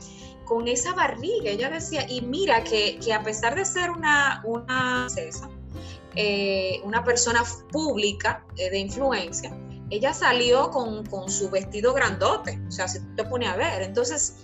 con 0.45 0.69
esa 0.69 0.93
barriga, 0.93 1.51
ella 1.51 1.71
decía, 1.71 2.07
y 2.09 2.21
mira 2.21 2.63
que, 2.65 2.99
que 2.99 3.15
a 3.15 3.23
pesar 3.23 3.55
de 3.55 3.65
ser 3.65 3.91
una, 3.91 4.43
una, 4.45 5.07
eh, 6.15 6.81
una 6.85 7.03
persona 7.05 7.43
pública 7.71 8.45
eh, 8.57 8.69
de 8.69 8.79
influencia, 8.79 9.57
ella 9.89 10.13
salió 10.13 10.71
con, 10.71 11.07
con, 11.07 11.31
su 11.31 11.49
vestido 11.49 11.95
grandote, 11.95 12.61
o 12.69 12.71
sea, 12.71 12.89
si 12.89 13.01
te 13.15 13.25
pone 13.25 13.47
a 13.47 13.57
ver, 13.57 13.83
entonces, 13.83 14.39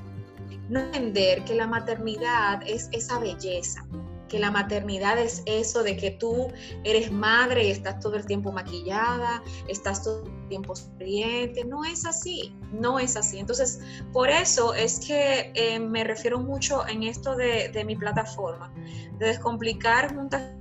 no 0.68 0.80
entender 0.80 1.44
que 1.44 1.54
la 1.54 1.66
maternidad 1.66 2.60
es 2.66 2.88
esa 2.92 3.18
belleza, 3.18 3.86
que 4.28 4.38
la 4.38 4.50
maternidad 4.50 5.18
es 5.18 5.42
eso 5.46 5.82
de 5.82 5.96
que 5.96 6.10
tú 6.12 6.52
eres 6.84 7.10
madre 7.10 7.66
y 7.66 7.70
estás 7.70 7.98
todo 8.00 8.16
el 8.16 8.26
tiempo 8.26 8.52
maquillada, 8.52 9.42
estás 9.68 10.02
todo 10.02 10.24
el 10.24 10.48
tiempo 10.48 10.76
sonriente. 10.76 11.64
No 11.64 11.84
es 11.84 12.04
así, 12.04 12.54
no 12.72 12.98
es 12.98 13.16
así. 13.16 13.38
Entonces, 13.38 13.80
por 14.12 14.28
eso 14.28 14.74
es 14.74 15.00
que 15.00 15.50
eh, 15.54 15.80
me 15.80 16.04
refiero 16.04 16.38
mucho 16.38 16.86
en 16.86 17.02
esto 17.04 17.34
de, 17.36 17.70
de 17.70 17.84
mi 17.84 17.96
plataforma, 17.96 18.72
de 19.18 19.26
descomplicar 19.26 20.14
juntas 20.14 20.52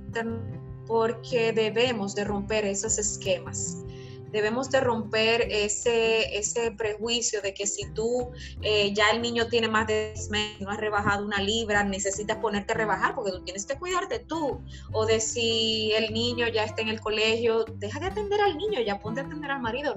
porque 0.86 1.52
debemos 1.52 2.14
de 2.14 2.24
romper 2.24 2.64
esos 2.64 2.98
esquemas 2.98 3.84
debemos 4.30 4.70
de 4.70 4.80
romper 4.80 5.48
ese, 5.50 6.36
ese 6.36 6.72
prejuicio 6.72 7.40
de 7.42 7.54
que 7.54 7.66
si 7.66 7.90
tú 7.92 8.30
eh, 8.62 8.92
ya 8.92 9.10
el 9.10 9.22
niño 9.22 9.48
tiene 9.48 9.68
más 9.68 9.86
de 9.86 10.12
10 10.14 10.30
meses, 10.30 10.60
no 10.60 10.70
has 10.70 10.78
rebajado 10.78 11.24
una 11.24 11.40
libra, 11.40 11.84
necesitas 11.84 12.38
ponerte 12.38 12.72
a 12.72 12.76
rebajar 12.76 13.14
porque 13.14 13.32
tú 13.32 13.44
tienes 13.44 13.66
que 13.66 13.76
cuidarte 13.78 14.20
tú. 14.20 14.62
O 14.92 15.06
de 15.06 15.20
si 15.20 15.92
el 15.92 16.12
niño 16.12 16.48
ya 16.48 16.64
está 16.64 16.82
en 16.82 16.88
el 16.88 17.00
colegio, 17.00 17.64
deja 17.76 18.00
de 18.00 18.06
atender 18.06 18.40
al 18.40 18.56
niño, 18.56 18.80
ya 18.80 18.98
ponte 19.00 19.20
a 19.20 19.24
atender 19.24 19.50
al 19.50 19.60
marido. 19.60 19.94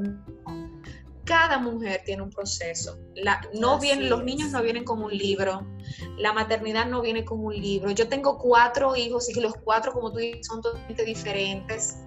Cada 1.24 1.60
mujer 1.60 2.02
tiene 2.04 2.24
un 2.24 2.30
proceso. 2.30 2.98
La, 3.16 3.42
no 3.54 3.80
vienen, 3.80 4.10
los 4.10 4.24
niños 4.24 4.52
no 4.52 4.62
vienen 4.62 4.84
como 4.84 5.06
un 5.06 5.16
libro. 5.16 5.66
La 6.18 6.34
maternidad 6.34 6.88
no 6.88 7.02
viene 7.02 7.24
como 7.24 7.48
un 7.48 7.56
libro. 7.56 7.92
Yo 7.92 8.10
tengo 8.10 8.38
cuatro 8.38 8.96
hijos 8.96 9.30
y 9.30 9.40
los 9.40 9.54
cuatro, 9.64 9.94
como 9.94 10.12
tú 10.12 10.18
dices, 10.18 10.48
son 10.48 10.62
totalmente 10.62 11.06
diferentes 11.06 12.00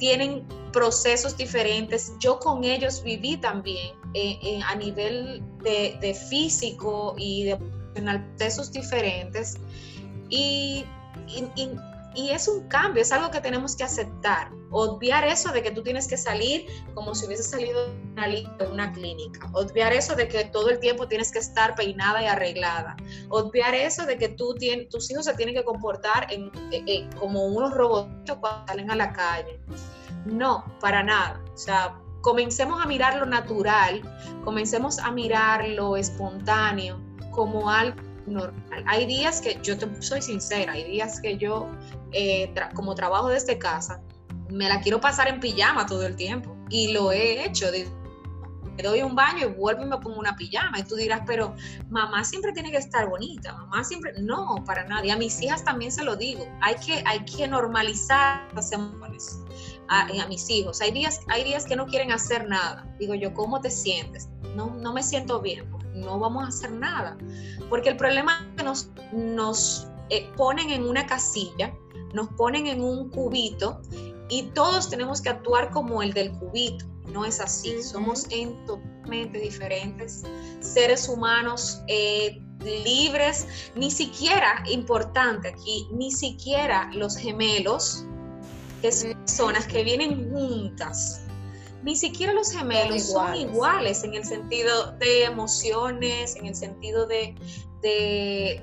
tienen 0.00 0.44
procesos 0.72 1.36
diferentes. 1.36 2.12
Yo 2.18 2.40
con 2.40 2.64
ellos 2.64 3.04
viví 3.04 3.36
también 3.36 3.94
eh, 4.14 4.38
eh, 4.42 4.60
a 4.66 4.74
nivel 4.74 5.42
de, 5.62 6.14
físico 6.28 7.14
y 7.16 7.44
de 7.44 7.58
procesos 7.94 8.72
diferentes. 8.72 9.58
Es 12.14 12.48
un 12.48 12.66
cambio, 12.68 13.02
es 13.02 13.12
algo 13.12 13.30
que 13.30 13.40
tenemos 13.40 13.76
que 13.76 13.84
aceptar. 13.84 14.50
Obviar 14.70 15.24
eso 15.24 15.52
de 15.52 15.62
que 15.62 15.70
tú 15.70 15.82
tienes 15.82 16.08
que 16.08 16.16
salir 16.16 16.66
como 16.94 17.14
si 17.14 17.26
hubiese 17.26 17.42
salido 17.42 17.88
de 17.88 18.66
una, 18.70 18.92
clínica. 18.92 19.48
Obviar 19.52 19.92
eso 19.92 20.14
de 20.14 20.28
que 20.28 20.44
todo 20.44 20.70
el 20.70 20.78
tiempo 20.80 21.08
tienes 21.08 21.30
que 21.30 21.38
estar 21.38 21.74
peinada 21.74 22.22
y 22.22 22.26
arreglada. 22.26 22.96
Obviar 23.28 23.74
eso 23.74 24.06
de 24.06 24.18
que 24.18 24.28
tú 24.28 24.54
tienes, 24.54 24.88
tus 24.88 25.10
hijos 25.10 25.24
se 25.24 25.34
tienen 25.34 25.54
que 25.54 25.64
comportar 25.64 26.26
como 27.18 27.46
unos 27.46 27.72
robots 27.72 28.08
cuando 28.40 28.66
salen 28.66 28.90
a 28.90 28.96
la 28.96 29.12
calle. 29.12 29.60
No, 30.26 30.64
para 30.80 31.02
nada. 31.02 31.42
O 31.54 31.56
sea, 31.56 31.96
comencemos 32.20 32.82
a 32.82 32.86
mirar 32.86 33.16
lo 33.16 33.26
natural, 33.26 34.02
comencemos 34.44 34.98
a 34.98 35.10
mirar 35.10 35.68
lo 35.68 35.96
espontáneo 35.96 37.00
como 37.30 37.70
algo 37.70 38.09
normal. 38.26 38.84
Hay 38.86 39.06
días 39.06 39.40
que, 39.40 39.58
yo 39.62 39.76
te 39.78 39.88
soy 40.02 40.22
sincera, 40.22 40.72
hay 40.72 40.84
días 40.84 41.20
que 41.20 41.36
yo, 41.36 41.68
eh, 42.12 42.52
como 42.74 42.94
trabajo 42.94 43.28
desde 43.28 43.58
casa, 43.58 44.00
me 44.48 44.68
la 44.68 44.80
quiero 44.80 45.00
pasar 45.00 45.28
en 45.28 45.40
pijama 45.40 45.86
todo 45.86 46.06
el 46.06 46.16
tiempo. 46.16 46.56
Y 46.70 46.92
lo 46.92 47.12
he 47.12 47.44
hecho. 47.44 47.66
Me 48.76 48.82
doy 48.82 49.02
un 49.02 49.14
baño 49.14 49.48
y 49.48 49.52
vuelvo 49.52 49.82
y 49.82 49.86
me 49.86 49.98
pongo 49.98 50.18
una 50.18 50.36
pijama. 50.36 50.78
Y 50.78 50.82
tú 50.84 50.94
dirás, 50.96 51.22
pero 51.26 51.54
mamá 51.88 52.24
siempre 52.24 52.52
tiene 52.52 52.70
que 52.70 52.78
estar 52.78 53.08
bonita. 53.08 53.52
Mamá 53.52 53.84
siempre. 53.84 54.12
No, 54.20 54.62
para 54.64 54.84
nadie. 54.84 55.12
A 55.12 55.16
mis 55.16 55.40
hijas 55.42 55.64
también 55.64 55.92
se 55.92 56.04
lo 56.04 56.16
digo. 56.16 56.46
Hay 56.60 56.76
que, 56.76 57.02
hay 57.06 57.24
que 57.24 57.46
normalizar 57.46 58.48
las 58.54 58.72
emociones 58.72 59.40
a, 59.90 60.26
mis 60.28 60.48
hijos. 60.48 60.80
Hay 60.80 60.92
días, 60.92 61.20
hay 61.28 61.44
días 61.44 61.64
que 61.66 61.76
no 61.76 61.86
quieren 61.86 62.12
hacer 62.12 62.48
nada. 62.48 62.86
Digo 62.98 63.14
yo, 63.14 63.34
¿cómo 63.34 63.60
te 63.60 63.70
sientes? 63.70 64.28
No, 64.54 64.74
no 64.74 64.92
me 64.92 65.02
siento 65.02 65.40
bien, 65.40 65.68
no 65.94 66.18
vamos 66.18 66.44
a 66.44 66.48
hacer 66.48 66.72
nada. 66.72 67.16
Porque 67.68 67.90
el 67.90 67.96
problema 67.96 68.40
es 68.40 68.56
que 68.56 68.62
nos, 68.64 68.90
nos 69.12 69.88
eh, 70.10 70.30
ponen 70.36 70.70
en 70.70 70.84
una 70.84 71.06
casilla, 71.06 71.72
nos 72.14 72.28
ponen 72.30 72.66
en 72.66 72.82
un 72.82 73.10
cubito 73.10 73.80
y 74.28 74.44
todos 74.54 74.88
tenemos 74.88 75.20
que 75.20 75.28
actuar 75.28 75.70
como 75.70 76.02
el 76.02 76.12
del 76.12 76.32
cubito. 76.32 76.86
No 77.12 77.24
es 77.24 77.40
así, 77.40 77.82
somos 77.82 78.26
en 78.30 78.64
totalmente 78.66 79.38
diferentes 79.40 80.22
seres 80.60 81.08
humanos 81.08 81.80
eh, 81.88 82.40
libres, 82.60 83.46
ni 83.74 83.90
siquiera, 83.90 84.62
importante 84.70 85.48
aquí, 85.48 85.88
ni 85.92 86.12
siquiera 86.12 86.90
los 86.92 87.16
gemelos 87.16 88.04
que 88.80 88.92
son 88.92 89.14
personas 89.14 89.66
que 89.66 89.84
vienen 89.84 90.30
juntas. 90.30 91.22
Ni 91.82 91.96
siquiera 91.96 92.32
los 92.32 92.52
gemelos 92.52 93.10
son 93.10 93.34
iguales, 93.36 94.04
en 94.04 94.14
el 94.14 94.24
sentido 94.24 94.92
de 94.98 95.24
emociones, 95.24 96.36
en 96.36 96.46
el 96.46 96.54
sentido 96.54 97.06
de, 97.06 97.34
de, 97.82 98.62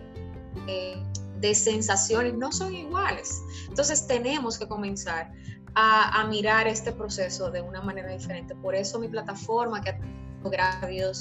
eh, 0.67 1.03
de 1.39 1.55
sensaciones, 1.55 2.36
no 2.36 2.51
son 2.51 2.75
iguales. 2.75 3.41
Entonces 3.67 4.05
tenemos 4.05 4.57
que 4.57 4.67
comenzar 4.67 5.31
a, 5.74 6.21
a, 6.21 6.27
mirar 6.27 6.67
este 6.67 6.91
proceso 6.91 7.50
de 7.50 7.62
una 7.62 7.81
manera 7.81 8.12
diferente. 8.12 8.55
Por 8.55 8.75
eso 8.75 9.00
mi 9.00 9.07
plataforma, 9.07 9.81
que 9.81 9.89
ha 9.89 10.79
tenido, 10.79 11.12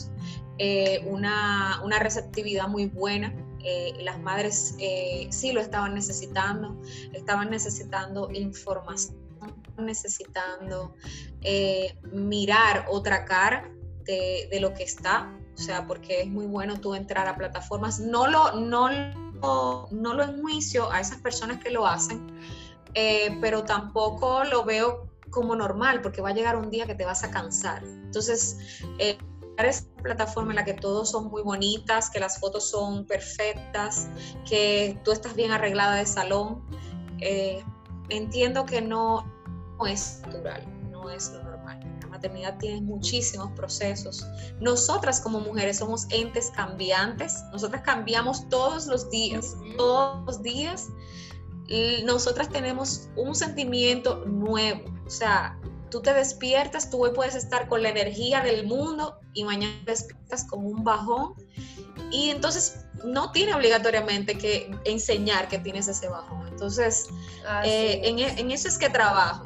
eh, 0.58 1.02
una, 1.06 1.80
una 1.84 1.98
receptividad 1.98 2.68
muy 2.68 2.86
buena 2.86 3.34
eh, 3.68 3.94
las 4.04 4.20
madres 4.20 4.76
eh, 4.78 5.26
sí 5.30 5.50
lo 5.50 5.60
estaban 5.60 5.92
necesitando, 5.92 6.80
estaban 7.12 7.50
necesitando 7.50 8.30
información, 8.30 9.16
necesitando 9.84 10.94
eh, 11.42 11.98
mirar 12.12 12.86
otra 12.88 13.24
cara 13.24 13.70
de, 14.04 14.48
lo 14.60 14.72
que 14.72 14.84
está, 14.84 15.36
o 15.54 15.58
sea, 15.58 15.86
porque 15.86 16.22
es 16.22 16.28
muy 16.28 16.46
bueno 16.46 16.78
tú 16.80 16.94
entrar 16.94 17.26
a 17.26 17.36
plataformas, 17.36 17.98
no 17.98 18.26
lo, 18.28 18.52
no, 18.52 18.88
no, 19.90 20.14
lo 20.14 20.22
enjuicio 20.22 20.90
a 20.92 21.00
esas 21.00 21.20
personas 21.20 21.62
que 21.62 21.70
lo 21.70 21.86
hacen, 21.86 22.24
pero 23.40 23.64
tampoco 23.64 24.44
lo 24.44 24.64
veo 24.64 25.10
como 25.30 25.56
normal, 25.56 26.02
porque 26.02 26.22
va 26.22 26.28
a 26.28 26.34
llegar 26.34 26.56
un 26.56 26.70
día 26.70 26.86
que 26.86 26.94
te 26.94 27.04
vas 27.04 27.24
a 27.24 27.30
cansar. 27.30 27.82
Entonces, 27.82 28.58
esa 29.64 29.84
plataforma 30.02 30.52
en 30.52 30.56
la 30.56 30.64
que 30.64 30.74
todos 30.74 31.10
son 31.10 31.28
muy 31.30 31.42
bonitas, 31.42 32.10
que 32.10 32.20
las 32.20 32.38
fotos 32.38 32.68
son 32.68 33.06
perfectas, 33.06 34.08
que 34.48 35.00
tú 35.04 35.12
estás 35.12 35.34
bien 35.34 35.52
arreglada 35.52 35.96
de 35.96 36.06
salón, 36.06 36.62
eh, 37.20 37.64
entiendo 38.10 38.66
que 38.66 38.82
no, 38.82 39.24
es 39.84 40.20
natural, 40.22 40.64
no 40.90 41.10
es 41.10 41.32
lo 41.32 41.42
normal. 41.42 41.80
La 42.00 42.06
maternidad 42.06 42.56
tiene 42.58 42.80
muchísimos 42.80 43.50
procesos. 43.52 44.24
Nosotras 44.60 45.20
como 45.20 45.40
mujeres 45.40 45.78
somos 45.78 46.06
entes 46.10 46.50
cambiantes, 46.54 47.42
nosotras 47.52 47.82
cambiamos 47.82 48.48
todos 48.48 48.86
los 48.86 49.10
días, 49.10 49.56
todos 49.76 50.24
los 50.24 50.42
días. 50.42 50.86
Nosotras 52.04 52.48
tenemos 52.48 53.08
un 53.16 53.34
sentimiento 53.34 54.24
nuevo, 54.24 54.84
o 55.04 55.10
sea, 55.10 55.58
tú 55.90 56.00
te 56.00 56.12
despiertas, 56.14 56.90
tú 56.90 57.04
hoy 57.04 57.10
puedes 57.12 57.34
estar 57.34 57.68
con 57.68 57.82
la 57.82 57.88
energía 57.88 58.40
del 58.40 58.66
mundo 58.66 59.18
y 59.32 59.44
mañana 59.44 59.74
despiertas 59.84 60.44
con 60.44 60.64
un 60.64 60.84
bajón. 60.84 61.34
Y 62.10 62.30
entonces 62.30 62.86
no 63.04 63.32
tiene 63.32 63.54
obligatoriamente 63.54 64.36
que 64.38 64.70
enseñar 64.84 65.48
que 65.48 65.58
tienes 65.58 65.88
ese 65.88 66.08
bajón. 66.08 66.46
Entonces, 66.48 67.08
eh, 67.64 68.00
en, 68.04 68.18
e, 68.18 68.40
en, 68.40 68.50
eso 68.50 68.68
es 68.68 68.78
que 68.78 68.88
trabajo. 68.88 69.44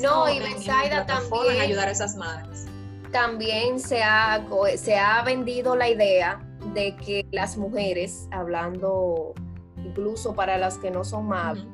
No, 0.00 0.28
y 0.28 0.38
Besaida 0.38 1.06
también. 1.06 1.60
ayudar 1.60 1.88
a 1.88 1.90
esas 1.90 2.16
madres. 2.16 2.66
También 3.12 3.80
se 3.80 4.02
ha, 4.02 4.44
se 4.76 4.96
ha 4.96 5.22
vendido 5.22 5.76
la 5.76 5.88
idea 5.88 6.40
de 6.74 6.96
que 6.96 7.26
las 7.32 7.56
mujeres, 7.56 8.28
hablando 8.30 9.34
incluso 9.76 10.34
para 10.34 10.58
las 10.58 10.78
que 10.78 10.90
no 10.90 11.04
son 11.04 11.26
madres, 11.28 11.66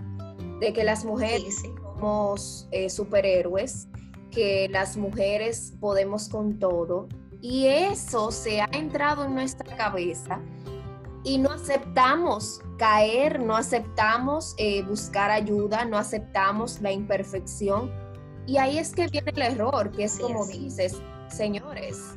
de 0.60 0.72
que 0.72 0.84
las 0.84 1.04
mujeres 1.04 1.62
somos 1.62 2.68
eh, 2.70 2.88
superhéroes, 2.88 3.88
que 4.30 4.68
las 4.70 4.96
mujeres 4.96 5.74
podemos 5.80 6.28
con 6.28 6.58
todo. 6.58 7.08
Y 7.42 7.66
eso 7.66 8.30
se 8.30 8.60
ha 8.60 8.68
entrado 8.72 9.24
en 9.24 9.34
nuestra 9.34 9.76
cabeza 9.76 10.40
y 11.22 11.38
no 11.38 11.50
aceptamos 11.50 12.60
caer, 12.76 13.40
no 13.40 13.56
aceptamos 13.56 14.54
eh, 14.58 14.82
buscar 14.82 15.30
ayuda, 15.30 15.84
no 15.84 15.98
aceptamos 15.98 16.80
la 16.80 16.92
imperfección. 16.92 17.90
Y 18.46 18.58
ahí 18.58 18.78
es 18.78 18.94
que 18.94 19.08
viene 19.08 19.32
el 19.34 19.42
error, 19.42 19.90
que 19.90 20.04
es 20.04 20.18
como 20.18 20.46
dices, 20.46 21.00
señores, 21.28 22.16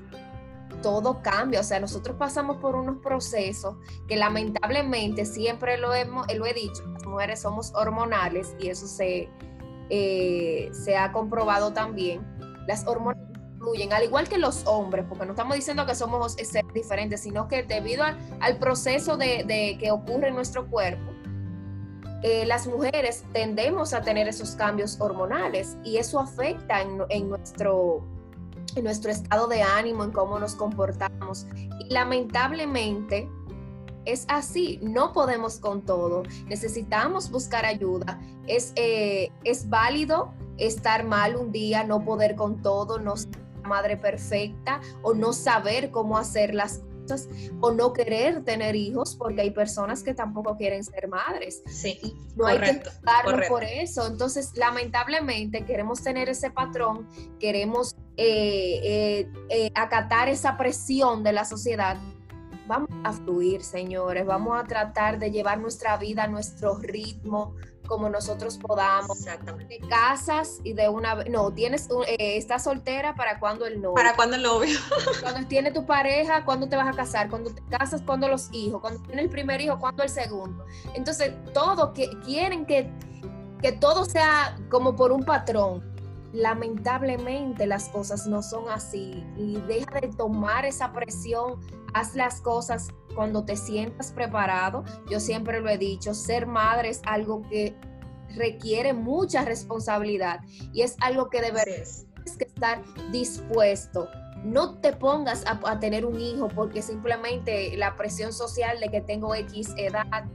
todo 0.81 1.21
cambia. 1.21 1.59
O 1.59 1.63
sea, 1.63 1.79
nosotros 1.79 2.15
pasamos 2.17 2.57
por 2.57 2.75
unos 2.75 2.97
procesos 3.01 3.75
que 4.07 4.15
lamentablemente 4.15 5.25
siempre 5.25 5.77
lo, 5.77 5.93
hemos, 5.93 6.31
lo 6.33 6.45
he 6.45 6.53
dicho, 6.53 6.83
las 6.93 7.05
mujeres 7.05 7.41
somos 7.41 7.73
hormonales 7.73 8.55
y 8.59 8.69
eso 8.69 8.87
se, 8.87 9.29
eh, 9.89 10.69
se 10.71 10.97
ha 10.97 11.11
comprobado 11.11 11.73
también. 11.73 12.25
Las 12.67 12.85
hormonas 12.85 13.28
influyen, 13.69 13.93
al 13.93 14.03
igual 14.03 14.27
que 14.27 14.37
los 14.37 14.65
hombres, 14.65 15.05
porque 15.07 15.25
no 15.25 15.31
estamos 15.31 15.55
diciendo 15.55 15.85
que 15.85 15.95
somos 15.95 16.33
seres 16.33 16.73
diferentes, 16.73 17.21
sino 17.21 17.47
que 17.47 17.63
debido 17.63 18.03
al, 18.03 18.57
proceso 18.57 19.17
de, 19.17 19.77
que 19.79 19.91
ocurre 19.91 20.29
en 20.29 20.35
nuestro 20.35 20.67
cuerpo, 20.67 21.11
eh, 22.23 22.45
las 22.45 22.67
mujeres 22.67 23.23
tendemos 23.31 23.93
a 23.93 24.01
tener 24.01 24.27
esos 24.27 24.51
cambios 24.51 24.99
hormonales 24.99 25.77
y 25.85 25.97
eso 25.97 26.19
afecta 26.19 26.81
en 26.81 27.29
nuestro 27.29 28.03
en 28.75 28.83
nuestro 28.83 29.11
estado 29.11 29.47
de 29.47 29.61
ánimo, 29.61 30.03
en 30.03 30.11
cómo 30.11 30.39
nos 30.39 30.55
comportamos. 30.55 31.45
Y 31.79 31.93
lamentablemente 31.93 33.29
es 34.05 34.25
así, 34.27 34.79
no 34.81 35.13
podemos 35.13 35.59
con 35.59 35.81
todo, 35.81 36.23
necesitamos 36.47 37.29
buscar 37.29 37.65
ayuda. 37.65 38.19
Es, 38.47 38.73
eh, 38.75 39.31
es 39.43 39.69
válido 39.69 40.33
estar 40.57 41.05
mal 41.05 41.35
un 41.35 41.51
día, 41.51 41.83
no 41.83 42.03
poder 42.03 42.35
con 42.35 42.61
todo, 42.61 42.99
no 42.99 43.13
madre 43.69 43.95
perfecta 43.95 44.81
o 45.01 45.13
no 45.13 45.31
saber 45.31 45.91
cómo 45.91 46.17
hacer 46.17 46.53
las 46.53 46.81
o 47.61 47.71
no 47.71 47.93
querer 47.93 48.43
tener 48.43 48.75
hijos, 48.75 49.15
porque 49.15 49.41
hay 49.41 49.51
personas 49.51 50.03
que 50.03 50.13
tampoco 50.13 50.55
quieren 50.57 50.83
ser 50.83 51.07
madres. 51.07 51.63
Sí, 51.67 51.99
no 52.35 52.45
hay 52.45 52.59
que 52.59 52.73
juzgarlo 52.83 53.39
por 53.47 53.63
eso. 53.63 54.07
Entonces, 54.07 54.51
lamentablemente, 54.55 55.65
queremos 55.65 56.01
tener 56.01 56.29
ese 56.29 56.51
patrón, 56.51 57.07
queremos 57.39 57.95
eh, 58.17 58.79
eh, 58.83 59.31
eh, 59.49 59.71
acatar 59.75 60.29
esa 60.29 60.57
presión 60.57 61.23
de 61.23 61.33
la 61.33 61.45
sociedad. 61.45 61.97
Vamos 62.67 62.89
a 63.03 63.13
fluir, 63.13 63.63
señores, 63.63 64.25
vamos 64.25 64.59
a 64.59 64.63
tratar 64.63 65.17
de 65.17 65.31
llevar 65.31 65.59
nuestra 65.59 65.97
vida 65.97 66.25
a 66.25 66.27
nuestro 66.27 66.77
ritmo, 66.77 67.55
como 67.89 68.07
nosotros 68.07 68.57
podamos. 68.57 69.17
Exactamente. 69.17 69.79
Te 69.79 69.87
casas 69.87 70.59
y 70.63 70.73
de 70.73 70.87
una 70.87 71.15
vez, 71.15 71.29
no, 71.29 71.51
tienes, 71.51 71.89
eh, 72.07 72.37
estás 72.37 72.63
soltera 72.63 73.15
para 73.15 73.39
cuando 73.39 73.65
el 73.65 73.81
novio. 73.81 73.95
Para 73.95 74.15
cuando 74.15 74.35
el 74.35 74.43
novio. 74.43 74.77
cuando 75.21 75.47
tiene 75.47 75.71
tu 75.71 75.85
pareja, 75.85 76.45
cuando 76.45 76.69
te 76.69 76.75
vas 76.75 76.87
a 76.87 76.93
casar, 76.93 77.29
cuando 77.29 77.49
te 77.49 77.61
casas, 77.63 78.03
cuando 78.05 78.29
los 78.29 78.49
hijos, 78.53 78.79
cuando 78.79 79.01
tienes 79.01 79.25
el 79.25 79.31
primer 79.31 79.59
hijo, 79.59 79.79
cuando 79.79 80.03
el 80.03 80.09
segundo. 80.09 80.63
Entonces, 80.93 81.33
todo 81.53 81.91
que 81.93 82.07
quieren 82.23 82.65
que, 82.67 82.89
que 83.59 83.71
todo 83.71 84.05
sea 84.05 84.55
como 84.69 84.95
por 84.95 85.11
un 85.11 85.23
patrón. 85.23 85.88
Lamentablemente 86.33 87.65
las 87.65 87.89
cosas 87.89 88.27
no 88.27 88.43
son 88.43 88.69
así 88.69 89.25
y 89.35 89.55
deja 89.67 89.99
de 89.99 90.09
tomar 90.09 90.65
esa 90.65 90.91
presión, 90.93 91.59
haz 91.93 92.15
las 92.15 92.41
cosas 92.41 92.89
cuando 93.15 93.45
te 93.45 93.57
sientas 93.57 94.11
preparado. 94.11 94.83
Yo 95.09 95.19
siempre 95.19 95.59
lo 95.59 95.69
he 95.69 95.77
dicho, 95.77 96.13
ser 96.13 96.45
madre 96.45 96.89
es 96.89 97.01
algo 97.05 97.41
que 97.49 97.75
requiere 98.35 98.93
mucha 98.93 99.43
responsabilidad 99.43 100.41
y 100.73 100.81
es 100.81 100.95
algo 101.01 101.29
que 101.29 101.41
deberías 101.41 102.05
que 102.37 102.45
estar 102.45 102.83
dispuesto. 103.11 104.07
No 104.43 104.79
te 104.79 104.93
pongas 104.93 105.43
a, 105.45 105.79
tener 105.79 106.05
un 106.05 106.19
hijo 106.19 106.47
porque 106.47 106.81
simplemente 106.81 107.75
la 107.75 107.97
presión 107.97 108.31
social 108.31 108.79
de 108.79 108.89
que 108.89 109.01
tengo 109.01 109.35
X 109.35 109.73
edad, 109.77 110.25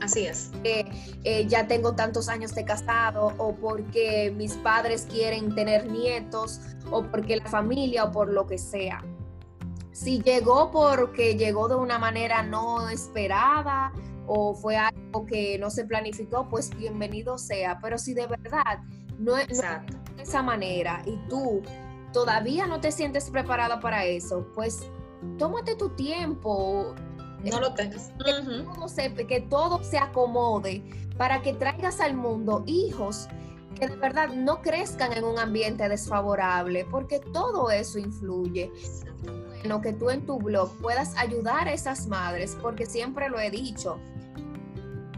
Así 0.00 0.26
es. 0.26 0.50
Eh, 0.64 1.46
ya 1.48 1.66
tengo 1.66 1.94
tantos 1.94 2.28
años 2.28 2.54
de 2.54 2.64
casado 2.64 3.34
o 3.38 3.54
porque 3.54 4.32
mis 4.36 4.54
padres 4.54 5.06
quieren 5.10 5.54
tener 5.54 5.90
nietos 5.90 6.60
o 6.90 7.02
porque 7.02 7.36
la 7.36 7.46
familia 7.46 8.04
o 8.04 8.12
por 8.12 8.32
lo 8.32 8.46
que 8.46 8.58
sea. 8.58 9.04
Si 9.92 10.22
llegó 10.22 10.70
porque 10.70 11.36
llegó 11.36 11.68
de 11.68 11.74
una 11.74 11.98
manera 11.98 12.42
no 12.42 12.88
esperada 12.88 13.92
o 14.28 14.54
fue 14.54 14.76
algo 14.76 15.26
que 15.26 15.58
no 15.58 15.70
se 15.70 15.84
planificó, 15.84 16.48
pues 16.48 16.70
bienvenido 16.76 17.36
sea. 17.38 17.78
Pero 17.82 17.98
si 17.98 18.14
de 18.14 18.26
verdad 18.26 18.78
no, 19.18 19.36
es 19.36 19.58
de 19.58 20.22
esa 20.22 20.42
manera 20.42 21.02
y 21.04 21.16
tú 21.28 21.62
todavía 22.12 22.66
no 22.66 22.80
te 22.80 22.92
sientes 22.92 23.30
preparada 23.30 23.80
para 23.80 24.04
eso, 24.04 24.46
pues 24.54 24.88
tómate 25.38 25.74
tu 25.74 25.90
tiempo, 25.90 26.94
no 27.44 27.60
lo 27.60 27.74
tengas. 27.74 28.10
Que, 29.28 29.40
todo 29.40 29.82
se, 29.82 29.98
acomode 29.98 30.82
para 31.16 31.42
que 31.42 31.52
traigas 31.52 32.00
al 32.00 32.14
mundo 32.14 32.64
hijos 32.66 33.28
que 33.78 33.88
de 33.88 33.96
verdad 33.96 34.30
no 34.30 34.60
crezcan 34.60 35.12
en 35.12 35.24
un 35.24 35.38
ambiente 35.38 35.88
desfavorable, 35.88 36.84
porque 36.90 37.20
todo 37.20 37.70
eso 37.70 37.98
influye. 37.98 38.72
Bueno, 39.60 39.80
que 39.80 39.92
tú 39.92 40.10
en 40.10 40.26
tu 40.26 40.38
blog 40.38 40.70
puedas 40.78 41.16
ayudar 41.16 41.68
a 41.68 41.72
esas 41.72 42.06
madres, 42.08 42.56
porque 42.60 42.86
siempre 42.86 43.28
lo 43.28 43.38
he 43.38 43.50
dicho, 43.50 43.98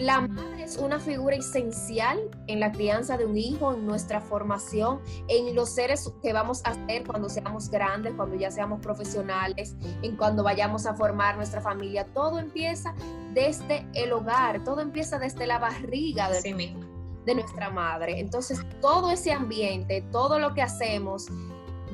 la 0.00 0.22
madre 0.22 0.64
es 0.64 0.78
una 0.78 0.98
figura 0.98 1.36
esencial 1.36 2.18
en 2.46 2.58
la 2.58 2.72
crianza 2.72 3.18
de 3.18 3.26
un 3.26 3.36
hijo, 3.36 3.74
en 3.74 3.84
nuestra 3.84 4.22
formación, 4.22 4.98
en 5.28 5.54
los 5.54 5.74
seres 5.74 6.10
que 6.22 6.32
vamos 6.32 6.62
a 6.64 6.72
ser 6.86 7.06
cuando 7.06 7.28
seamos 7.28 7.70
grandes, 7.70 8.14
cuando 8.14 8.34
ya 8.36 8.50
seamos 8.50 8.80
profesionales, 8.80 9.76
en 10.00 10.16
cuando 10.16 10.42
vayamos 10.42 10.86
a 10.86 10.94
formar 10.94 11.36
nuestra 11.36 11.60
familia. 11.60 12.06
Todo 12.14 12.38
empieza 12.38 12.94
desde 13.34 13.86
el 13.92 14.12
hogar, 14.12 14.64
todo 14.64 14.80
empieza 14.80 15.18
desde 15.18 15.46
la 15.46 15.58
barriga 15.58 16.30
de, 16.30 16.74
de 17.26 17.34
nuestra 17.34 17.68
madre. 17.68 18.20
Entonces, 18.20 18.58
todo 18.80 19.10
ese 19.10 19.32
ambiente, 19.32 20.02
todo 20.10 20.38
lo 20.38 20.54
que 20.54 20.62
hacemos, 20.62 21.26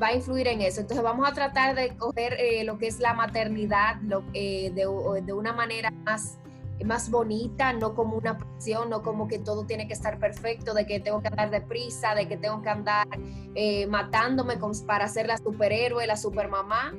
va 0.01 0.09
a 0.09 0.15
influir 0.15 0.47
en 0.47 0.61
eso. 0.61 0.81
Entonces 0.81 1.03
vamos 1.03 1.29
a 1.29 1.33
tratar 1.33 1.75
de 1.75 1.97
coger 1.97 2.35
eh, 2.39 2.63
lo 2.63 2.79
que 2.79 2.87
es 2.87 3.01
la 3.01 3.15
maternidad 3.15 3.97
lo, 4.03 4.23
eh, 4.33 4.71
de, 4.75 4.87
de, 5.23 5.33
una 5.33 5.53
manera 5.53 5.91
más 5.91 6.39
más 6.85 7.11
bonita, 7.11 7.73
no 7.73 7.95
como 7.95 8.17
una 8.17 8.39
presión, 8.39 8.91
no 8.91 9.03
como 9.03 9.29
que 9.29 9.39
todo 9.39 9.65
tiene 9.65 9.87
que 9.87 9.95
estar 9.95 10.19
perfecto, 10.19 10.75
de 10.75 10.87
que 10.87 11.01
tengo 11.01 11.21
que 11.21 11.29
andar 11.29 11.51
deprisa, 11.51 12.15
de 12.15 12.29
que 12.29 12.37
tengo 12.37 12.63
que 12.63 12.69
andar 12.69 13.07
eh, 13.55 13.87
matándome 13.87 14.59
para 14.87 15.09
ser 15.09 15.27
la 15.27 15.39
superhéroe, 15.39 16.07
la 16.07 16.17
supermamá. 16.17 16.95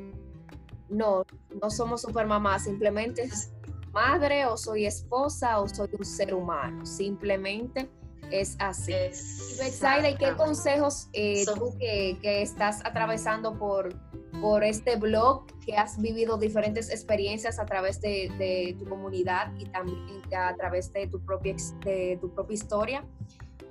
No, 0.90 1.26
no 1.62 1.70
somos 1.70 2.02
supermamá, 2.02 2.60
simplemente 2.60 3.24
es 3.24 3.52
madre 3.92 4.46
o 4.46 4.58
soy 4.58 4.86
esposa 4.86 5.60
o 5.60 5.68
soy 5.68 5.90
un 5.98 6.06
ser 6.06 6.34
humano, 6.34 6.86
simplemente 6.86 7.90
es 8.32 8.56
así. 8.60 8.94
¿y 8.94 10.16
qué 10.18 10.34
consejos 10.36 11.10
eh, 11.14 11.46
tú 11.46 11.78
que, 11.80 12.18
que 12.22 12.42
estás 12.42 12.84
atravesando 12.86 13.58
por 13.58 13.94
por 14.42 14.64
este 14.64 14.96
blog 14.96 15.46
que 15.66 15.76
has 15.76 16.00
vivido 16.00 16.38
diferentes 16.38 16.90
experiencias 16.90 17.60
a 17.60 17.66
través 17.66 18.00
de, 18.02 18.76
tu 18.78 18.86
comunidad 18.88 19.52
y 19.58 19.66
también 19.66 20.00
a 20.36 20.56
través 20.56 20.92
de 20.94 21.08
tu 21.08 21.20
propia, 21.20 21.56
de 21.84 22.18
tu 22.22 22.30
propia 22.34 22.54
historia. 22.54 23.06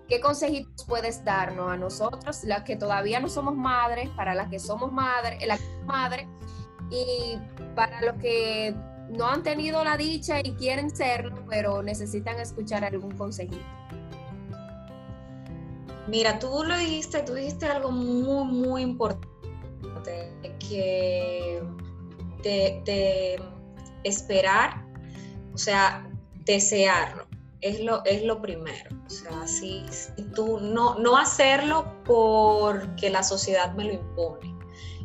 ¿Qué 0.09 0.21
consejitos 0.21 0.85
puedes 0.87 1.25
darnos 1.25 1.71
a 1.71 1.77
nosotros, 1.77 2.45
las 2.45 2.63
que 2.63 2.77
todavía 2.77 3.19
no 3.19 3.29
somos 3.29 3.57
madres, 3.57 4.09
para 4.11 4.35
las 4.35 4.49
que 4.49 4.59
somos 4.59 4.93
madres, 4.93 5.45
la 5.47 5.59
madre 5.85 6.29
y 6.91 7.39
para 7.75 8.01
los 8.03 8.15
que 8.21 8.75
no 9.09 9.27
han 9.27 9.43
tenido 9.43 9.83
la 9.83 9.97
dicha 9.97 10.39
y 10.41 10.53
quieren 10.53 10.95
serlo, 10.95 11.45
pero 11.49 11.83
necesitan 11.83 12.39
escuchar 12.39 12.85
algún 12.85 13.17
consejito? 13.17 13.65
Mira, 16.07 16.39
tú 16.39 16.63
lo 16.63 16.77
dijiste, 16.79 17.23
tú 17.23 17.35
dijiste 17.35 17.67
algo 17.67 17.91
muy, 17.91 18.45
muy 18.45 18.83
importante 18.83 19.36
que 20.59 21.63
de, 22.43 23.41
esperar, 24.05 24.85
o 25.53 25.59
sea, 25.59 26.09
desearlo, 26.45 27.27
es 27.61 27.81
lo, 27.81 28.05
es 28.05 28.23
lo 28.25 28.41
primero. 28.41 28.91
O 29.07 29.11
sea, 29.11 29.47
si, 29.47 29.85
tú 30.35 30.61
no, 30.61 30.99
no 30.99 31.17
hacerlo 31.17 31.93
porque 32.05 33.11
la 33.11 33.23
sociedad 33.23 33.75
me 33.75 33.85
lo 33.85 33.93
impone. 33.95 34.55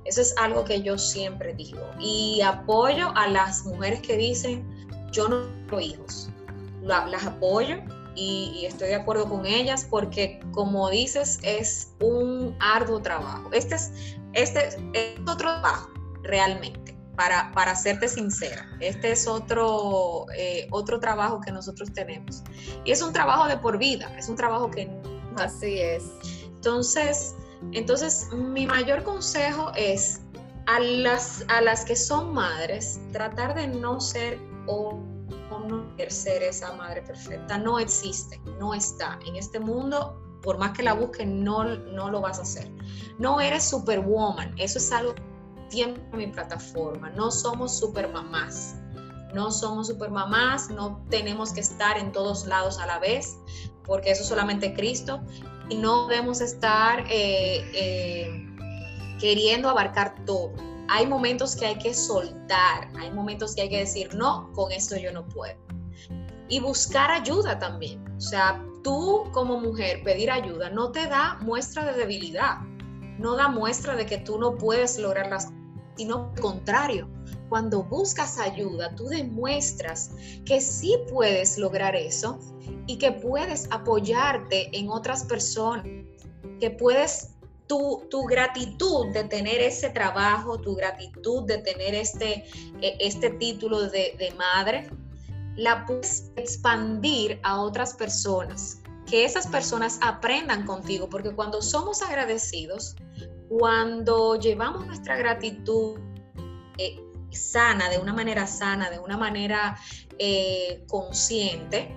Eso 0.05 0.21
es 0.21 0.35
algo 0.37 0.63
que 0.63 0.81
yo 0.81 0.97
siempre 0.97 1.53
digo. 1.53 1.81
Y 1.99 2.41
apoyo 2.41 3.11
a 3.15 3.27
las 3.27 3.65
mujeres 3.65 4.01
que 4.01 4.17
dicen, 4.17 4.67
yo 5.11 5.27
no 5.27 5.47
quiero 5.67 5.79
hijos. 5.79 6.29
Las 6.81 7.25
apoyo 7.25 7.77
y, 8.15 8.65
estoy 8.65 8.89
de 8.89 8.95
acuerdo 8.95 9.29
con 9.29 9.45
ellas 9.45 9.87
porque, 9.89 10.39
como 10.51 10.89
dices, 10.89 11.39
es 11.43 11.93
un 11.99 12.55
arduo 12.59 13.01
trabajo. 13.01 13.49
Este 13.53 13.75
es, 13.75 13.91
este 14.33 14.67
es 14.93 15.19
otro 15.21 15.35
trabajo, 15.35 15.89
realmente, 16.23 16.97
para, 17.15 17.51
para 17.53 17.75
serte 17.75 18.07
sincera. 18.07 18.69
Este 18.79 19.11
es 19.11 19.27
otro, 19.27 20.25
eh, 20.35 20.67
otro 20.71 20.99
trabajo 20.99 21.39
que 21.39 21.51
nosotros 21.51 21.91
tenemos. 21.93 22.43
Y 22.83 22.91
es 22.91 23.01
un 23.01 23.13
trabajo 23.13 23.47
de 23.47 23.57
por 23.57 23.77
vida, 23.77 24.13
es 24.17 24.27
un 24.29 24.35
trabajo 24.35 24.69
que... 24.69 24.89
Así 25.37 25.79
es. 25.79 26.03
Entonces, 26.43 27.35
entonces 27.71 28.27
mi 28.33 28.65
mayor 28.67 29.03
consejo 29.03 29.71
es 29.75 30.21
a 30.67 30.79
las, 30.79 31.45
a 31.47 31.61
las 31.61 31.85
que 31.85 31.95
son 31.95 32.33
madres, 32.33 32.99
tratar 33.11 33.55
de 33.55 33.67
no 33.67 33.99
ser 33.99 34.39
o 34.67 34.99
ser 36.09 36.43
esa 36.43 36.73
madre 36.73 37.01
perfecta. 37.01 37.57
No 37.57 37.79
existe, 37.79 38.39
no 38.59 38.73
está. 38.73 39.19
En 39.25 39.35
este 39.35 39.59
mundo, 39.59 40.19
por 40.41 40.57
más 40.57 40.71
que 40.71 40.83
la 40.83 40.93
busquen, 40.93 41.43
no, 41.43 41.63
no 41.63 42.09
lo 42.09 42.21
vas 42.21 42.39
a 42.39 42.41
hacer. 42.41 42.71
No 43.19 43.39
eres 43.39 43.63
superwoman, 43.63 44.53
eso 44.57 44.77
es 44.77 44.91
algo 44.91 45.13
que 45.69 45.83
en 45.83 46.01
mi 46.13 46.27
plataforma. 46.27 47.09
No 47.11 47.31
somos 47.31 47.77
supermamás. 47.77 48.75
No 49.33 49.49
somos 49.49 49.87
supermamás, 49.87 50.69
no 50.69 51.05
tenemos 51.09 51.53
que 51.53 51.61
estar 51.61 51.97
en 51.97 52.11
todos 52.11 52.45
lados 52.47 52.79
a 52.79 52.85
la 52.85 52.99
vez, 52.99 53.37
porque 53.85 54.11
eso 54.11 54.23
es 54.23 54.27
solamente 54.27 54.73
Cristo. 54.73 55.21
Y 55.69 55.75
no 55.75 56.07
debemos 56.07 56.41
estar 56.41 57.05
eh, 57.09 57.63
eh, 57.73 58.45
queriendo 59.19 59.69
abarcar 59.69 60.15
todo 60.25 60.51
hay 60.93 61.07
momentos 61.07 61.55
que 61.55 61.65
hay 61.65 61.77
que 61.77 61.93
soltar, 61.93 62.89
hay 62.99 63.11
momentos 63.11 63.55
que 63.55 63.61
hay 63.61 63.69
que 63.69 63.77
decir, 63.77 64.13
no, 64.13 64.51
con 64.51 64.73
esto 64.73 64.97
yo 64.97 65.13
no 65.13 65.25
puedo. 65.29 65.55
Y 66.49 66.59
buscar 66.59 67.11
ayuda 67.11 67.59
también. 67.59 68.03
O 68.17 68.21
sea, 68.21 68.63
tú 68.83 69.23
como 69.31 69.59
mujer 69.59 70.03
pedir 70.03 70.31
ayuda 70.31 70.69
no 70.69 70.91
te 70.91 71.07
da 71.07 71.37
muestra 71.41 71.85
de 71.85 71.93
debilidad, 71.93 72.59
no 73.17 73.35
da 73.35 73.47
muestra 73.47 73.95
de 73.95 74.05
que 74.05 74.17
tú 74.17 74.39
no 74.39 74.57
puedes 74.57 74.97
lograr 74.97 75.29
las 75.29 75.45
cosas, 75.45 75.59
sino 75.95 76.33
contrario. 76.41 77.07
Cuando 77.49 77.83
buscas 77.83 78.39
ayuda, 78.39 78.95
tú 78.95 79.07
demuestras 79.07 80.11
que 80.45 80.61
sí 80.61 80.97
puedes 81.11 81.57
lograr 81.57 81.95
eso 81.95 82.39
y 82.87 82.97
que 82.97 83.11
puedes 83.11 83.67
apoyarte 83.71 84.75
en 84.77 84.89
otras 84.89 85.25
personas, 85.25 85.85
que 86.59 86.71
puedes 86.71 87.31
tu, 87.67 88.25
gratitud 88.27 89.07
de 89.13 89.23
tener 89.25 89.61
ese 89.61 89.89
trabajo, 89.89 90.59
tu 90.59 90.75
gratitud 90.75 91.45
de 91.45 91.59
tener 91.59 91.95
este, 91.95 92.45
e, 92.81 92.97
este 92.99 93.29
título 93.31 93.81
de, 93.89 94.15
de 94.17 94.33
madre, 94.37 94.89
la 95.61 95.85
puedes 95.85 96.31
expandir 96.37 97.39
a 97.43 97.61
otras 97.61 97.93
personas, 97.93 98.81
que 99.05 99.25
esas 99.25 99.45
personas 99.45 99.99
aprendan 100.01 100.65
contigo, 100.65 101.07
porque 101.07 101.35
cuando 101.35 101.61
somos 101.61 102.01
agradecidos, 102.01 102.95
cuando 103.47 104.39
llevamos 104.39 104.87
nuestra 104.87 105.17
gratitud 105.17 105.99
eh, 106.79 106.99
sana, 107.29 107.89
de 107.89 107.99
una 107.99 108.11
manera 108.11 108.47
sana, 108.47 108.89
de 108.89 108.97
una 108.97 109.17
manera 109.17 109.77
eh, 110.17 110.83
consciente, 110.87 111.95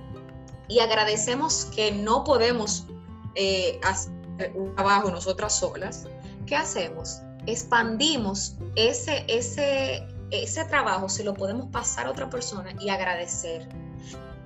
y 0.68 0.80
agradecemos 0.80 1.66
que 1.74 1.90
no 1.90 2.22
podemos 2.22 2.86
eh, 3.34 3.80
hacer 3.82 4.12
un 4.54 4.74
trabajo 4.74 5.10
nosotras 5.10 5.58
solas, 5.58 6.06
¿qué 6.46 6.56
hacemos? 6.56 7.22
Expandimos 7.46 8.56
ese, 8.76 9.24
ese, 9.28 10.06
ese 10.30 10.64
trabajo, 10.64 11.08
se 11.08 11.24
lo 11.24 11.34
podemos 11.34 11.70
pasar 11.70 12.06
a 12.06 12.10
otra 12.10 12.28
persona 12.30 12.72
y 12.80 12.88
agradecer. 12.88 13.68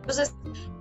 Entonces, 0.00 0.32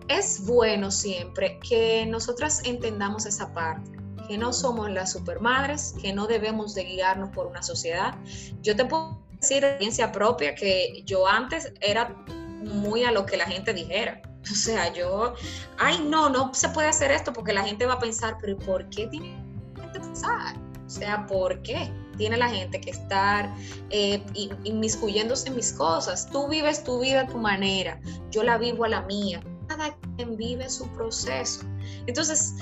es 0.08 0.46
bueno 0.46 0.92
siempre 0.92 1.60
que 1.60 2.06
nosotras 2.06 2.62
entendamos 2.66 3.26
esa 3.26 3.54
parte, 3.54 3.92
que 4.28 4.38
no 4.38 4.54
somos 4.54 4.90
las 4.90 5.12
supermadres, 5.12 5.96
que 6.02 6.14
no 6.14 6.28
debemos 6.28 6.76
de 6.76 6.84
guiarnos 6.86 7.30
por 7.30 7.48
una 7.48 7.62
sociedad. 7.62 8.16
Yo 8.62 8.76
te 8.76 8.86
puedo 8.86 9.22
decir 9.40 9.62
de 9.62 9.70
experiencia 9.70 10.12
propia 10.12 10.56
que 10.56 11.04
yo 11.06 11.28
antes 11.28 11.74
era 11.82 12.16
muy 12.64 13.04
a 13.04 13.12
lo 13.12 13.26
que 13.26 13.38
la 13.38 13.46
gente 13.46 13.74
dijera. 13.74 14.22
O 14.50 14.56
sea, 14.56 14.94
yo, 14.94 15.34
ay, 15.78 16.00
no, 16.08 16.30
no 16.30 16.54
se 16.54 16.70
puede 16.70 16.88
hacer 16.88 17.12
esto 17.12 17.34
porque 17.34 17.52
la 17.52 17.64
gente 17.64 17.86
va 17.86 17.96
a 17.96 18.00
pensar, 18.00 18.38
pero 18.40 18.58
¿por 18.58 18.90
qué 18.90 19.08
tiene 19.08 19.44
que 19.76 20.00
pensar? 20.00 20.56
O 20.86 20.90
sea, 20.90 21.28
¿por 21.28 21.62
qué 21.64 21.92
tiene 22.18 22.38
la 22.38 22.50
gente 22.50 22.82
que 22.82 22.92
estar 22.92 23.54
eh, 23.90 24.24
inmiscuyéndose 24.64 25.50
en 25.50 25.56
mis 25.56 25.74
cosas? 25.74 26.30
Tú 26.30 26.48
vives 26.48 26.84
tu 26.84 27.00
vida 27.00 27.22
a 27.22 27.28
tu 27.28 27.38
manera, 27.38 28.00
yo 28.32 28.44
la 28.44 28.58
vivo 28.58 28.86
a 28.86 28.90
la 28.90 29.02
mía. 29.04 29.42
Cada 29.68 29.96
quien 30.16 30.38
vive 30.38 30.70
su 30.70 30.88
proceso. 30.94 31.62
Entonces, 32.06 32.56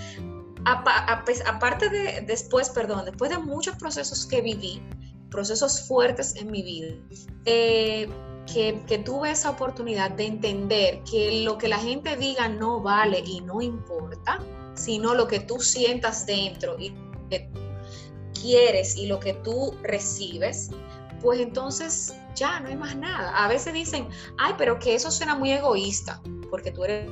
aparte 0.66 1.90
de 1.90 2.22
después, 2.22 2.70
perdón, 2.70 3.06
después 3.06 3.30
de 3.30 3.38
muchos 3.38 3.76
procesos 3.78 4.26
que 4.26 4.42
viví, 4.42 4.82
procesos 5.30 5.88
fuertes 5.88 6.36
en 6.36 6.52
mi 6.52 6.64
vida, 6.64 6.96
eh, 7.46 8.10
que, 8.52 9.02
tuve 9.04 9.32
esa 9.32 9.50
oportunidad 9.50 10.12
de 10.12 10.26
entender 10.26 11.04
que 11.04 11.44
lo 11.44 11.58
que 11.58 11.68
la 11.68 11.78
gente 11.78 12.16
diga 12.16 12.48
no 12.48 12.82
vale 12.82 13.20
y 13.26 13.42
no 13.42 13.62
importa, 13.62 14.40
sino 14.76 15.14
lo 15.14 15.28
que 15.28 15.40
tú 15.40 15.60
sientas 15.60 16.26
dentro 16.26 16.78
y 16.80 16.94
que 17.30 17.50
quieres 18.46 18.96
y 18.96 19.08
lo 19.08 19.20
que 19.20 19.34
tú 19.34 19.76
recibes, 19.82 20.70
pues 21.22 21.40
entonces 21.40 22.14
ya 22.36 22.60
no 22.60 22.70
hay 22.70 22.76
más 22.76 22.96
nada. 22.96 23.44
A 23.44 23.48
veces 23.48 23.74
dicen, 23.74 24.08
ay, 24.38 24.54
pero 24.58 24.78
que 24.78 24.96
eso 24.96 25.10
suena 25.10 25.36
muy 25.36 25.52
egoísta, 25.52 26.22
porque 26.52 26.72
tú 26.72 26.84
eres 26.84 27.10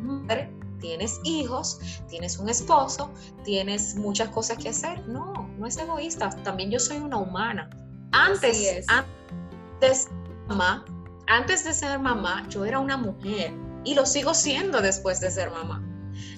mujer, 0.00 0.50
tienes 0.80 1.20
hijos, 1.24 1.80
tienes 2.08 2.38
un 2.38 2.48
esposo, 2.48 3.10
tienes 3.44 3.96
muchas 3.96 4.28
cosas 4.28 4.58
que 4.58 4.68
hacer. 4.68 5.06
No, 5.08 5.48
no 5.58 5.66
es 5.66 5.76
egoísta. 5.76 6.30
También 6.44 6.70
yo 6.70 6.78
soy 6.78 6.98
una 6.98 7.16
humana. 7.16 7.68
Antes, 8.12 8.86
antes 8.88 10.08
mamá, 10.48 10.84
antes 11.26 11.64
de 11.64 11.74
ser 11.74 11.98
mamá, 11.98 12.46
yo 12.48 12.64
era 12.64 12.78
una 12.78 12.96
mujer 12.96 13.52
y 13.84 13.94
lo 13.94 14.06
sigo 14.06 14.32
siendo 14.34 14.80
después 14.80 15.20
de 15.20 15.30
ser 15.30 15.50
mamá. 15.50 15.82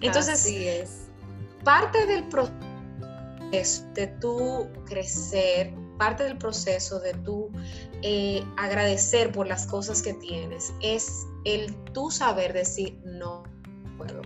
Entonces, 0.00 0.46
es. 0.46 1.10
parte 1.62 2.06
del 2.06 2.24
proceso 2.28 2.67
de 3.50 4.06
tu 4.20 4.68
crecer, 4.84 5.72
parte 5.96 6.24
del 6.24 6.36
proceso 6.36 7.00
de 7.00 7.14
tu 7.14 7.50
eh, 8.02 8.44
agradecer 8.56 9.32
por 9.32 9.46
las 9.46 9.66
cosas 9.66 10.02
que 10.02 10.14
tienes, 10.14 10.72
es 10.82 11.26
el 11.44 11.74
tú 11.92 12.10
saber 12.10 12.52
decir 12.52 12.98
no 13.04 13.42
puedo. 13.96 14.22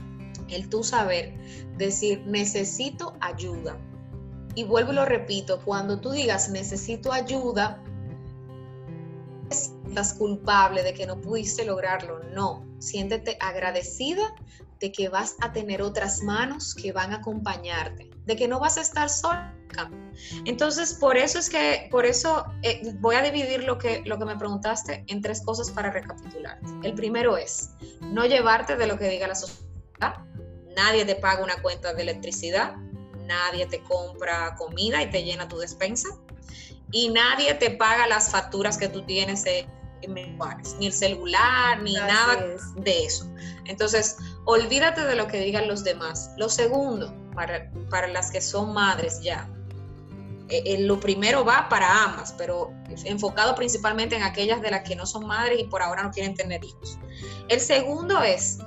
El 0.49 0.69
tú 0.69 0.83
saber 0.83 1.35
decir 1.79 2.23
necesito 2.27 3.15
ayuda. 3.21 3.79
Y 4.55 4.65
vuelvo 4.65 4.93
y 4.93 4.97
lo 4.97 5.05
repito, 5.05 5.61
cuando 5.65 6.01
tú 6.01 6.11
digas 6.11 6.51
necesito 6.51 7.13
ayuda, 7.13 7.83
estás 9.51 10.15
culpable 10.15 10.83
de 10.83 10.95
que 10.95 11.07
no 11.07 11.21
pudiste 11.21 11.65
lograrlo, 11.65 12.21
no, 12.35 12.67
siéntete 12.79 13.39
agradecida 13.41 14.35
de 14.83 14.91
que 14.91 15.09
vas 15.09 15.37
a 15.41 15.53
tener 15.53 15.81
otras 15.81 16.23
manos 16.25 16.75
que 16.75 16.91
van 16.91 17.13
a 17.13 17.19
acompañarte, 17.19 18.11
de 18.27 18.37
que 18.37 18.49
no 18.49 18.59
vas 18.59 18.77
a 18.79 18.81
estar 18.81 19.09
sola. 19.09 19.55
Entonces, 20.45 20.95
por 20.95 21.17
eso 21.17 21.39
es 21.39 21.49
que, 21.49 21.89
por 21.91 22.05
eso 22.05 22.45
eh, 22.63 22.83
voy 22.99 23.15
a 23.15 23.23
dividir 23.23 23.63
lo 23.63 23.79
que, 23.79 24.03
lo 24.05 24.19
que 24.19 24.25
me 24.25 24.37
preguntaste 24.37 25.05
en 25.07 25.23
tres 25.23 25.41
cosas 25.43 25.71
para 25.71 25.91
recapitular. 25.93 26.59
El 26.83 26.95
primero 26.95 27.37
es 27.37 27.71
no 28.01 28.27
llevarte 28.27 28.77
de 28.77 28.89
lo 28.89 28.99
que 28.99 29.09
diga 29.09 29.29
la 29.29 29.37
sociedad. 29.37 30.17
Nadie 30.77 31.05
te 31.05 31.15
paga 31.15 31.45
una 31.45 31.63
cuenta 31.63 31.95
de 31.95 32.03
electricidad, 32.03 32.75
nadie 33.25 33.67
te 33.67 33.85
compra 33.85 34.57
comida 34.57 35.01
y 35.01 35.11
te 35.11 35.23
llena 35.23 35.47
tu 35.47 35.59
despensa 35.59 36.09
y 36.91 37.09
nadie 37.11 37.55
te 37.55 37.71
paga 37.71 38.09
las 38.09 38.33
facturas 38.33 38.77
que 38.77 38.89
tú 38.89 39.03
tienes 39.03 39.47
en 39.47 40.13
mensuales, 40.13 40.75
ni 40.81 40.87
el 40.87 40.93
celular, 40.93 41.81
ni 41.83 41.95
nada 41.95 42.57
de 42.77 43.05
eso. 43.05 43.31
Entonces, 43.65 44.17
olvídate 44.45 45.03
de 45.03 45.15
lo 45.15 45.27
que 45.27 45.39
digan 45.41 45.69
los 45.69 45.85
demás. 45.85 46.33
Lo 46.37 46.49
segundo, 46.49 47.15
para, 47.35 47.71
para 47.91 48.09
las 48.09 48.31
que 48.31 48.41
son 48.41 48.73
madres 48.73 49.21
ya, 49.23 49.49
eh, 50.49 50.63
eh, 50.67 50.81
lo 50.81 51.01
primero 51.01 51.45
va 51.45 51.69
para 51.69 52.05
ambas, 52.05 52.35
pero 52.37 52.73
enfocado 53.05 53.55
principalmente 53.55 54.17
en 54.17 54.23
aquellas 54.23 54.61
de 54.61 54.71
las 54.71 54.87
que 54.87 54.97
no 54.97 55.07
son 55.07 55.27
madres 55.27 55.61
y 55.61 55.65
por 55.65 55.83
ahora 55.83 56.03
no 56.03 56.11
quieren 56.11 56.35
tener 56.35 56.63
hijos. 56.65 56.99
El 57.49 57.61
segundo 57.61 58.23
es, 58.23 58.59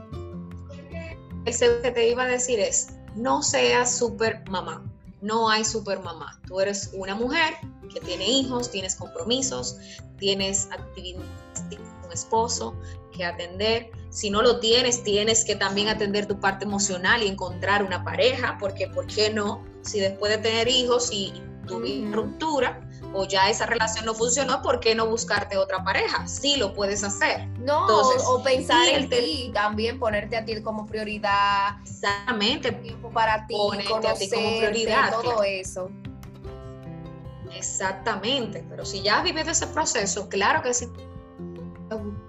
el 1.45 1.53
segundo 1.53 1.81
que 1.83 1.91
te 1.91 2.09
iba 2.09 2.23
a 2.23 2.27
decir 2.27 2.59
es, 2.59 2.89
no 3.15 3.43
seas 3.43 3.97
super 3.97 4.43
mamá 4.49 4.83
no 5.25 5.49
hay 5.49 5.65
super 5.65 5.99
mamá. 6.01 6.39
Tú 6.47 6.59
eres 6.59 6.91
una 6.93 7.15
mujer 7.15 7.55
que 7.91 7.99
tiene 7.99 8.27
hijos, 8.27 8.69
tienes 8.69 8.95
compromisos, 8.95 9.77
tienes 10.19 10.69
actividades, 10.71 11.25
un 12.05 12.11
esposo 12.11 12.75
que 13.15 13.25
atender. 13.25 13.91
Si 14.10 14.30
no 14.30 14.41
lo 14.41 14.60
tienes, 14.60 15.04
tienes 15.04 15.43
que 15.43 15.56
también 15.56 15.89
atender 15.89 16.25
tu 16.25 16.39
parte 16.39 16.65
emocional 16.65 17.23
y 17.23 17.28
encontrar 17.28 17.84
una 17.84 18.04
pareja, 18.04 18.58
porque 18.60 18.88
¿por 18.88 19.08
qué 19.08 19.30
no? 19.30 19.63
Si 19.82 19.99
después 19.99 20.32
de 20.32 20.38
tener 20.38 20.67
hijos 20.67 21.10
y 21.12 21.34
tu 21.67 21.82
ruptura, 22.12 22.82
o 23.13 23.25
ya 23.25 23.49
esa 23.49 23.65
relación 23.65 24.06
no 24.06 24.13
funcionó, 24.13 24.62
¿por 24.62 24.80
qué 24.80 24.93
no 24.93 25.08
buscarte 25.08 25.58
otra 25.58 25.84
pareja? 25.84 26.28
Sí 26.28 26.58
lo 26.58 26.73
puedes 26.73 27.04
hacer. 27.04 27.47
No, 27.60 27.88
o 27.88 28.43
pensar 28.43 28.88
en 28.89 29.10
ti, 29.10 29.51
también 29.54 29.99
ponerte 29.99 30.38
a 30.38 30.45
ti 30.45 30.62
como 30.62 30.86
prioridad. 30.86 31.78
Exactamente. 31.84 32.71
Tiempo 32.71 33.10
para 33.12 33.47
ti, 33.47 33.56
ponerte 33.56 34.08
a 34.08 34.13
ti 34.15 34.30
como 34.30 34.58
prioridad. 34.58 35.12
Todo 35.12 35.43
eso. 35.43 35.89
Exactamente, 37.56 38.65
pero 38.69 38.86
si 38.86 39.01
ya 39.01 39.19
has 39.19 39.23
vivido 39.23 39.49
ese 39.49 39.67
proceso, 39.67 40.28
claro 40.28 40.62
que 40.62 40.73
sí 40.73 40.88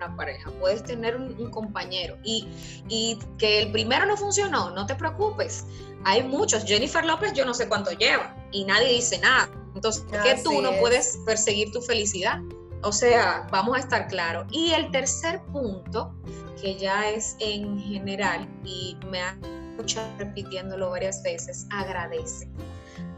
una 0.07 0.17
pareja, 0.17 0.51
puedes 0.61 0.83
tener 0.83 1.17
un, 1.17 1.51
compañero 1.51 2.17
y, 2.23 2.47
y, 2.89 3.19
que 3.39 3.63
el 3.63 3.73
primero 3.73 4.07
no 4.07 4.17
funcionó, 4.17 4.71
no 4.71 4.87
te 4.87 4.95
preocupes. 4.95 5.65
Hay 6.05 6.23
muchos, 6.23 6.65
Jennifer 6.65 7.05
López 7.05 7.33
yo 7.33 7.45
no 7.45 7.55
sé 7.55 7.69
cuánto 7.69 7.91
lleva 7.93 8.35
y 8.53 8.65
nadie 8.65 8.93
dice 8.93 9.19
nada. 9.19 9.49
Entonces, 9.75 10.05
¿por 10.05 10.23
qué 10.23 10.41
tú 10.43 10.63
no 10.63 10.73
puedes 10.81 11.19
perseguir 11.27 11.71
tu 11.73 11.83
felicidad? 11.83 12.41
O 12.83 12.93
sea, 12.93 13.47
vamos 13.51 13.77
a 13.77 13.81
estar 13.81 14.07
claros. 14.07 14.47
Y 14.51 14.73
el 14.73 14.91
tercer 14.91 15.43
punto, 15.53 16.15
que 16.61 16.77
ya 16.77 17.11
es 17.11 17.37
en 17.41 17.79
general 17.81 18.49
y 18.65 18.97
me 19.11 19.21
ha 19.21 19.37
escuchado 19.71 20.09
repitiéndolo 20.19 20.91
varias 20.91 21.23
veces, 21.23 21.67
agradece. 21.71 22.49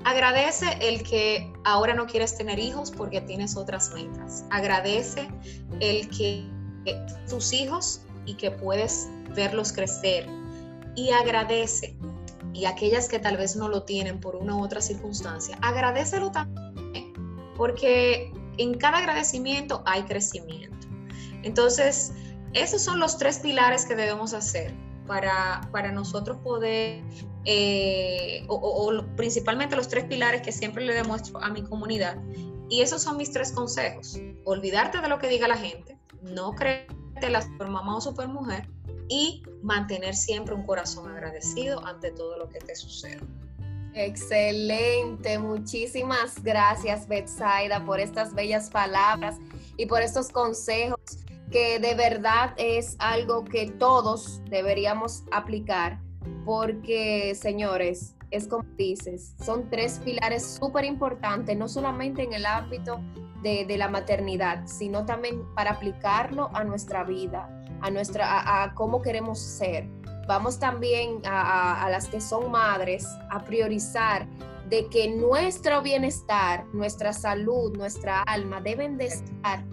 Agradece 0.04 0.78
el 0.80 1.02
que 1.02 1.52
ahora 1.64 1.94
no 1.94 2.06
quieres 2.06 2.36
tener 2.36 2.58
hijos 2.58 2.90
porque 2.90 3.20
tienes 3.20 3.56
otras 3.56 3.92
metas. 3.92 4.44
Agradece 4.50 5.28
el 5.80 6.08
que 6.08 6.44
tus 7.28 7.52
hijos 7.52 8.02
y 8.26 8.34
que 8.34 8.50
puedes 8.50 9.08
verlos 9.34 9.72
crecer. 9.72 10.26
Y 10.94 11.10
agradece, 11.10 11.96
y 12.52 12.64
aquellas 12.64 13.08
que 13.08 13.18
tal 13.18 13.36
vez 13.36 13.56
no 13.56 13.68
lo 13.68 13.84
tienen 13.84 14.20
por 14.20 14.36
una 14.36 14.56
u 14.56 14.64
otra 14.64 14.80
circunstancia, 14.80 15.58
agradecelo 15.62 16.30
también, 16.30 17.12
porque 17.56 18.32
en 18.58 18.74
cada 18.74 18.98
agradecimiento 18.98 19.82
hay 19.86 20.02
crecimiento. 20.02 20.88
Entonces, 21.42 22.12
esos 22.52 22.82
son 22.82 22.98
los 22.98 23.18
tres 23.18 23.38
pilares 23.38 23.84
que 23.84 23.94
debemos 23.94 24.34
hacer 24.34 24.74
para, 25.06 25.68
para 25.72 25.92
nosotros 25.92 26.38
poder, 26.38 27.02
eh, 27.44 28.44
o, 28.48 29.04
principalmente 29.16 29.76
los 29.76 29.88
tres 29.88 30.04
pilares 30.04 30.42
que 30.42 30.52
siempre 30.52 30.84
le 30.84 30.94
demuestro 30.94 31.42
a 31.42 31.50
mi 31.50 31.62
comunidad. 31.62 32.18
Y 32.70 32.82
esos 32.82 33.02
son 33.02 33.16
mis 33.16 33.32
tres 33.32 33.52
consejos. 33.52 34.20
Olvidarte 34.44 35.00
de 35.00 35.08
lo 35.08 35.18
que 35.18 35.28
diga 35.28 35.48
la 35.48 35.56
gente, 35.56 35.97
no 36.22 36.52
creerte 36.52 37.30
la 37.30 37.42
super 37.42 37.68
mamá 37.68 37.96
o 37.96 38.00
super 38.00 38.28
mujer 38.28 38.68
y 39.08 39.42
mantener 39.62 40.14
siempre 40.14 40.54
un 40.54 40.64
corazón 40.64 41.10
agradecido 41.10 41.84
ante 41.86 42.10
todo 42.12 42.36
lo 42.38 42.48
que 42.48 42.58
te 42.58 42.74
suceda. 42.76 43.20
Excelente, 43.94 45.38
muchísimas 45.38 46.42
gracias 46.42 47.08
Betsaida 47.08 47.84
por 47.84 47.98
estas 47.98 48.34
bellas 48.34 48.70
palabras 48.70 49.36
y 49.76 49.86
por 49.86 50.02
estos 50.02 50.28
consejos 50.28 51.00
que 51.50 51.78
de 51.78 51.94
verdad 51.94 52.54
es 52.58 52.96
algo 52.98 53.44
que 53.44 53.70
todos 53.70 54.42
deberíamos 54.44 55.24
aplicar, 55.32 55.98
porque 56.44 57.34
señores, 57.34 58.14
es 58.30 58.46
como 58.46 58.64
dices, 58.76 59.34
son 59.44 59.68
tres 59.70 60.00
pilares 60.04 60.58
súper 60.60 60.84
importantes, 60.84 61.56
no 61.56 61.68
solamente 61.68 62.22
en 62.22 62.32
el 62.32 62.46
ámbito 62.46 63.00
de, 63.42 63.76
la 63.78 63.88
maternidad, 63.88 64.66
sino 64.66 65.04
también 65.04 65.42
para 65.54 65.72
aplicarlo 65.72 66.50
a 66.54 66.64
nuestra 66.64 67.04
vida, 67.04 67.48
a, 67.80 67.90
nuestra, 67.90 68.62
a, 68.62 68.74
cómo 68.74 69.00
queremos 69.00 69.38
ser. 69.38 69.88
Vamos 70.26 70.58
también 70.58 71.20
a, 71.24 71.84
a 71.84 71.90
las 71.90 72.08
que 72.08 72.20
son 72.20 72.50
madres 72.50 73.06
a 73.30 73.42
priorizar 73.44 74.26
de 74.68 74.86
que 74.88 75.08
nuestro 75.08 75.80
bienestar, 75.80 76.66
nuestra 76.74 77.12
salud, 77.12 77.74
nuestra 77.76 78.22
alma 78.22 78.60
deben 78.60 78.98
de 78.98 79.06
estar 79.06 79.64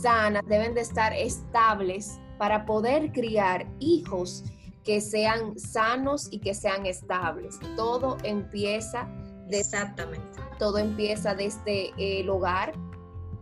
sanas, 0.00 0.42
deben 0.46 0.74
de 0.74 0.80
estar 0.80 1.12
estables 1.12 2.18
para 2.38 2.64
poder 2.64 3.12
criar 3.12 3.66
hijos 3.80 4.44
que 4.88 5.02
sean 5.02 5.58
sanos 5.58 6.28
y 6.30 6.38
que 6.38 6.54
sean 6.54 6.86
estables. 6.86 7.60
Todo 7.76 8.16
empieza 8.24 9.06
exactamente. 9.50 10.40
Todo 10.58 10.78
empieza 10.78 11.34
desde 11.34 11.92
el 11.98 12.30
hogar 12.30 12.72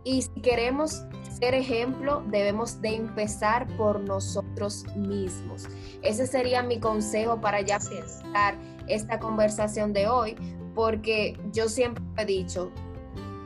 y 0.03 0.23
si 0.23 0.41
queremos 0.41 1.05
ser 1.39 1.53
ejemplo, 1.53 2.21
debemos 2.27 2.81
de 2.81 2.95
empezar 2.95 3.65
por 3.77 4.01
nosotros 4.01 4.83
mismos. 4.97 5.69
Ese 6.01 6.27
sería 6.27 6.63
mi 6.63 6.81
consejo 6.81 7.39
para 7.39 7.61
ya 7.61 7.77
empezar 7.77 8.57
esta 8.89 9.17
conversación 9.17 9.93
de 9.93 10.09
hoy, 10.09 10.35
porque 10.75 11.39
yo 11.53 11.69
siempre 11.69 12.03
he 12.17 12.25
dicho, 12.25 12.73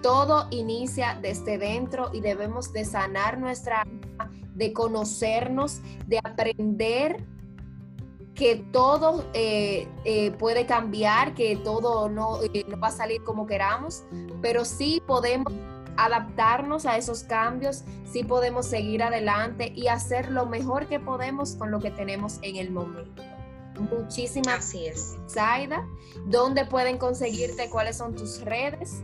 todo 0.02 0.48
inicia 0.50 1.20
desde 1.22 1.60
dentro 1.60 2.10
y 2.14 2.22
debemos 2.22 2.74
de 2.74 2.84
sanar 2.84 3.38
nuestra 3.38 3.82
alma, 3.82 4.32
de 4.56 4.74
conocernos, 4.74 5.82
de 6.08 6.18
aprender 6.18 7.28
que 8.42 8.56
todo 8.56 9.24
eh, 9.36 9.88
eh, 10.04 10.32
puede 10.32 10.66
cambiar, 10.66 11.36
que 11.36 11.58
todo 11.58 12.10
no, 12.10 12.42
eh, 12.42 12.66
no 12.68 12.80
va 12.80 12.88
a 12.88 12.92
salir 12.92 13.22
como 13.24 13.46
queramos, 13.46 14.04
pero 14.42 14.66
sí 14.66 15.00
podemos 15.06 15.54
adaptarnos 15.96 16.88
a 16.88 16.98
esos 16.98 17.22
cambios, 17.22 17.84
sí 18.12 18.24
podemos 18.24 18.66
seguir 18.66 19.04
adelante 19.04 19.72
y 19.76 19.90
hacer 19.90 20.32
lo 20.32 20.48
mejor 20.48 20.88
que 20.88 21.00
podemos 21.00 21.56
con 21.56 21.70
lo 21.70 21.80
que 21.80 21.92
tenemos 21.92 22.40
en 22.42 22.56
el 22.56 22.72
momento. 22.72 23.22
Muchísimas 23.92 24.74
es. 24.74 25.18
Zaida, 25.30 25.88
¿dónde 26.26 26.66
pueden 26.66 26.98
conseguirte? 26.98 27.70
¿Cuáles 27.70 27.98
son 27.98 28.16
tus 28.16 28.42
redes? 28.42 29.04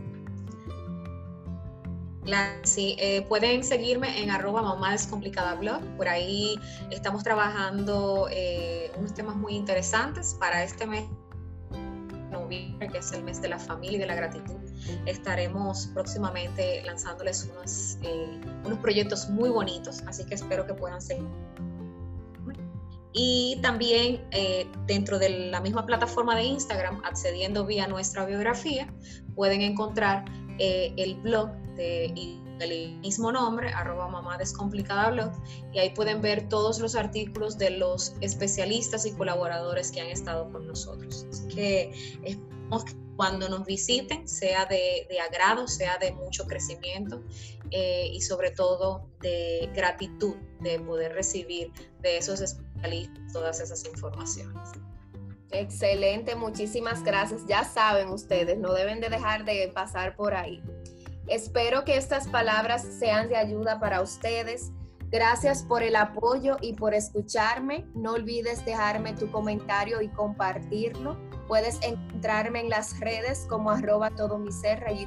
Sí, 2.62 2.96
eh, 2.98 3.22
pueden 3.22 3.64
seguirme 3.64 4.22
en 4.22 4.30
arroba 4.30 4.62
mamá 4.62 4.92
descomplicada 4.92 5.54
blog. 5.54 5.82
Por 5.96 6.08
ahí 6.08 6.58
estamos 6.90 7.22
trabajando 7.22 8.28
eh, 8.30 8.90
unos 8.96 9.14
temas 9.14 9.36
muy 9.36 9.54
interesantes 9.54 10.36
para 10.38 10.62
este 10.64 10.86
mes 10.86 11.04
noviembre, 12.30 12.88
que 12.88 12.98
es 12.98 13.12
el 13.12 13.24
mes 13.24 13.40
de 13.40 13.48
la 13.48 13.58
familia 13.58 13.96
y 13.96 14.00
de 14.00 14.06
la 14.06 14.14
gratitud. 14.14 14.56
Estaremos 15.06 15.88
próximamente 15.94 16.82
lanzándoles 16.84 17.48
unos, 17.50 17.98
eh, 18.02 18.40
unos 18.64 18.78
proyectos 18.80 19.30
muy 19.30 19.48
bonitos, 19.48 20.02
así 20.06 20.24
que 20.24 20.34
espero 20.34 20.66
que 20.66 20.74
puedan 20.74 21.00
seguir. 21.00 21.28
Y 23.14 23.58
también 23.62 24.22
dentro 24.86 25.18
de 25.18 25.50
la 25.50 25.60
misma 25.60 25.84
plataforma 25.86 26.36
de 26.36 26.44
Instagram, 26.44 27.02
accediendo 27.04 27.64
vía 27.64 27.88
nuestra 27.88 28.24
biografía, 28.26 28.86
pueden 29.38 29.62
encontrar 29.62 30.24
el 30.58 31.14
blog 31.22 31.50
y 31.78 32.40
el 32.60 32.98
mismo 32.98 33.30
nombre, 33.30 33.68
arroba 33.68 34.08
mamá 34.08 34.36
descomplicada 34.36 35.10
blog, 35.10 35.32
y 35.72 35.78
ahí 35.78 35.90
pueden 35.90 36.20
ver 36.20 36.48
todos 36.48 36.80
los 36.80 36.96
artículos 36.96 37.56
de 37.56 37.70
los 37.70 38.14
especialistas 38.20 39.06
y 39.06 39.12
colaboradores 39.12 39.92
que 39.92 40.00
han 40.00 40.08
estado 40.08 40.50
con 40.50 40.66
nosotros. 40.66 41.24
Así 41.30 41.48
que 41.54 41.92
esperamos 42.24 42.84
que 42.84 42.94
cuando 43.16 43.48
nos 43.48 43.66
visiten 43.66 44.28
sea 44.28 44.64
de, 44.66 45.06
agrado, 45.20 45.66
sea 45.66 45.98
de 45.98 46.12
mucho 46.12 46.46
crecimiento 46.46 47.22
eh, 47.70 48.08
y 48.12 48.20
sobre 48.20 48.52
todo 48.52 49.10
de 49.20 49.68
gratitud 49.74 50.36
de 50.60 50.78
poder 50.78 51.12
recibir 51.14 51.72
de 52.00 52.18
esos 52.18 52.40
especialistas 52.40 53.32
todas 53.32 53.60
esas 53.60 53.84
informaciones. 53.86 54.70
Excelente, 55.50 56.34
muchísimas 56.34 57.02
gracias. 57.02 57.46
Ya 57.46 57.64
saben 57.64 58.08
ustedes, 58.10 58.58
no 58.58 58.72
deben 58.72 59.00
de 59.00 59.08
dejar 59.08 59.44
de 59.44 59.70
pasar 59.74 60.14
por 60.14 60.34
ahí. 60.34 60.62
Espero 61.26 61.84
que 61.84 61.96
estas 61.96 62.28
palabras 62.28 62.82
sean 62.98 63.28
de 63.28 63.36
ayuda 63.36 63.80
para 63.80 64.02
ustedes. 64.02 64.72
Gracias 65.10 65.62
por 65.62 65.82
el 65.82 65.96
apoyo 65.96 66.58
y 66.60 66.74
por 66.74 66.92
escucharme. 66.92 67.86
No 67.94 68.12
olvides 68.12 68.64
dejarme 68.66 69.14
tu 69.14 69.30
comentario 69.30 70.02
y 70.02 70.08
compartirlo. 70.08 71.16
Puedes 71.46 71.78
encontrarme 71.82 72.60
en 72.60 72.68
las 72.68 73.00
redes 73.00 73.46
como 73.48 73.70
arroba 73.70 74.10
todo 74.10 74.38
mi 74.38 74.50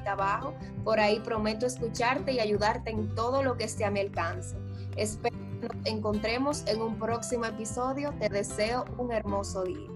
abajo. 0.07 0.55
Por 0.83 0.99
ahí 0.99 1.19
prometo 1.19 1.67
escucharte 1.67 2.31
y 2.31 2.39
ayudarte 2.39 2.89
en 2.89 3.13
todo 3.13 3.43
lo 3.43 3.57
que 3.57 3.65
esté 3.65 3.85
a 3.85 3.91
mi 3.91 3.99
alcance. 3.99 4.55
Espero 4.97 5.37
que 5.37 5.67
nos 5.67 5.85
encontremos 5.85 6.65
en 6.65 6.81
un 6.81 6.97
próximo 6.97 7.45
episodio. 7.45 8.11
Te 8.19 8.29
deseo 8.29 8.85
un 8.97 9.11
hermoso 9.11 9.63
día. 9.63 9.87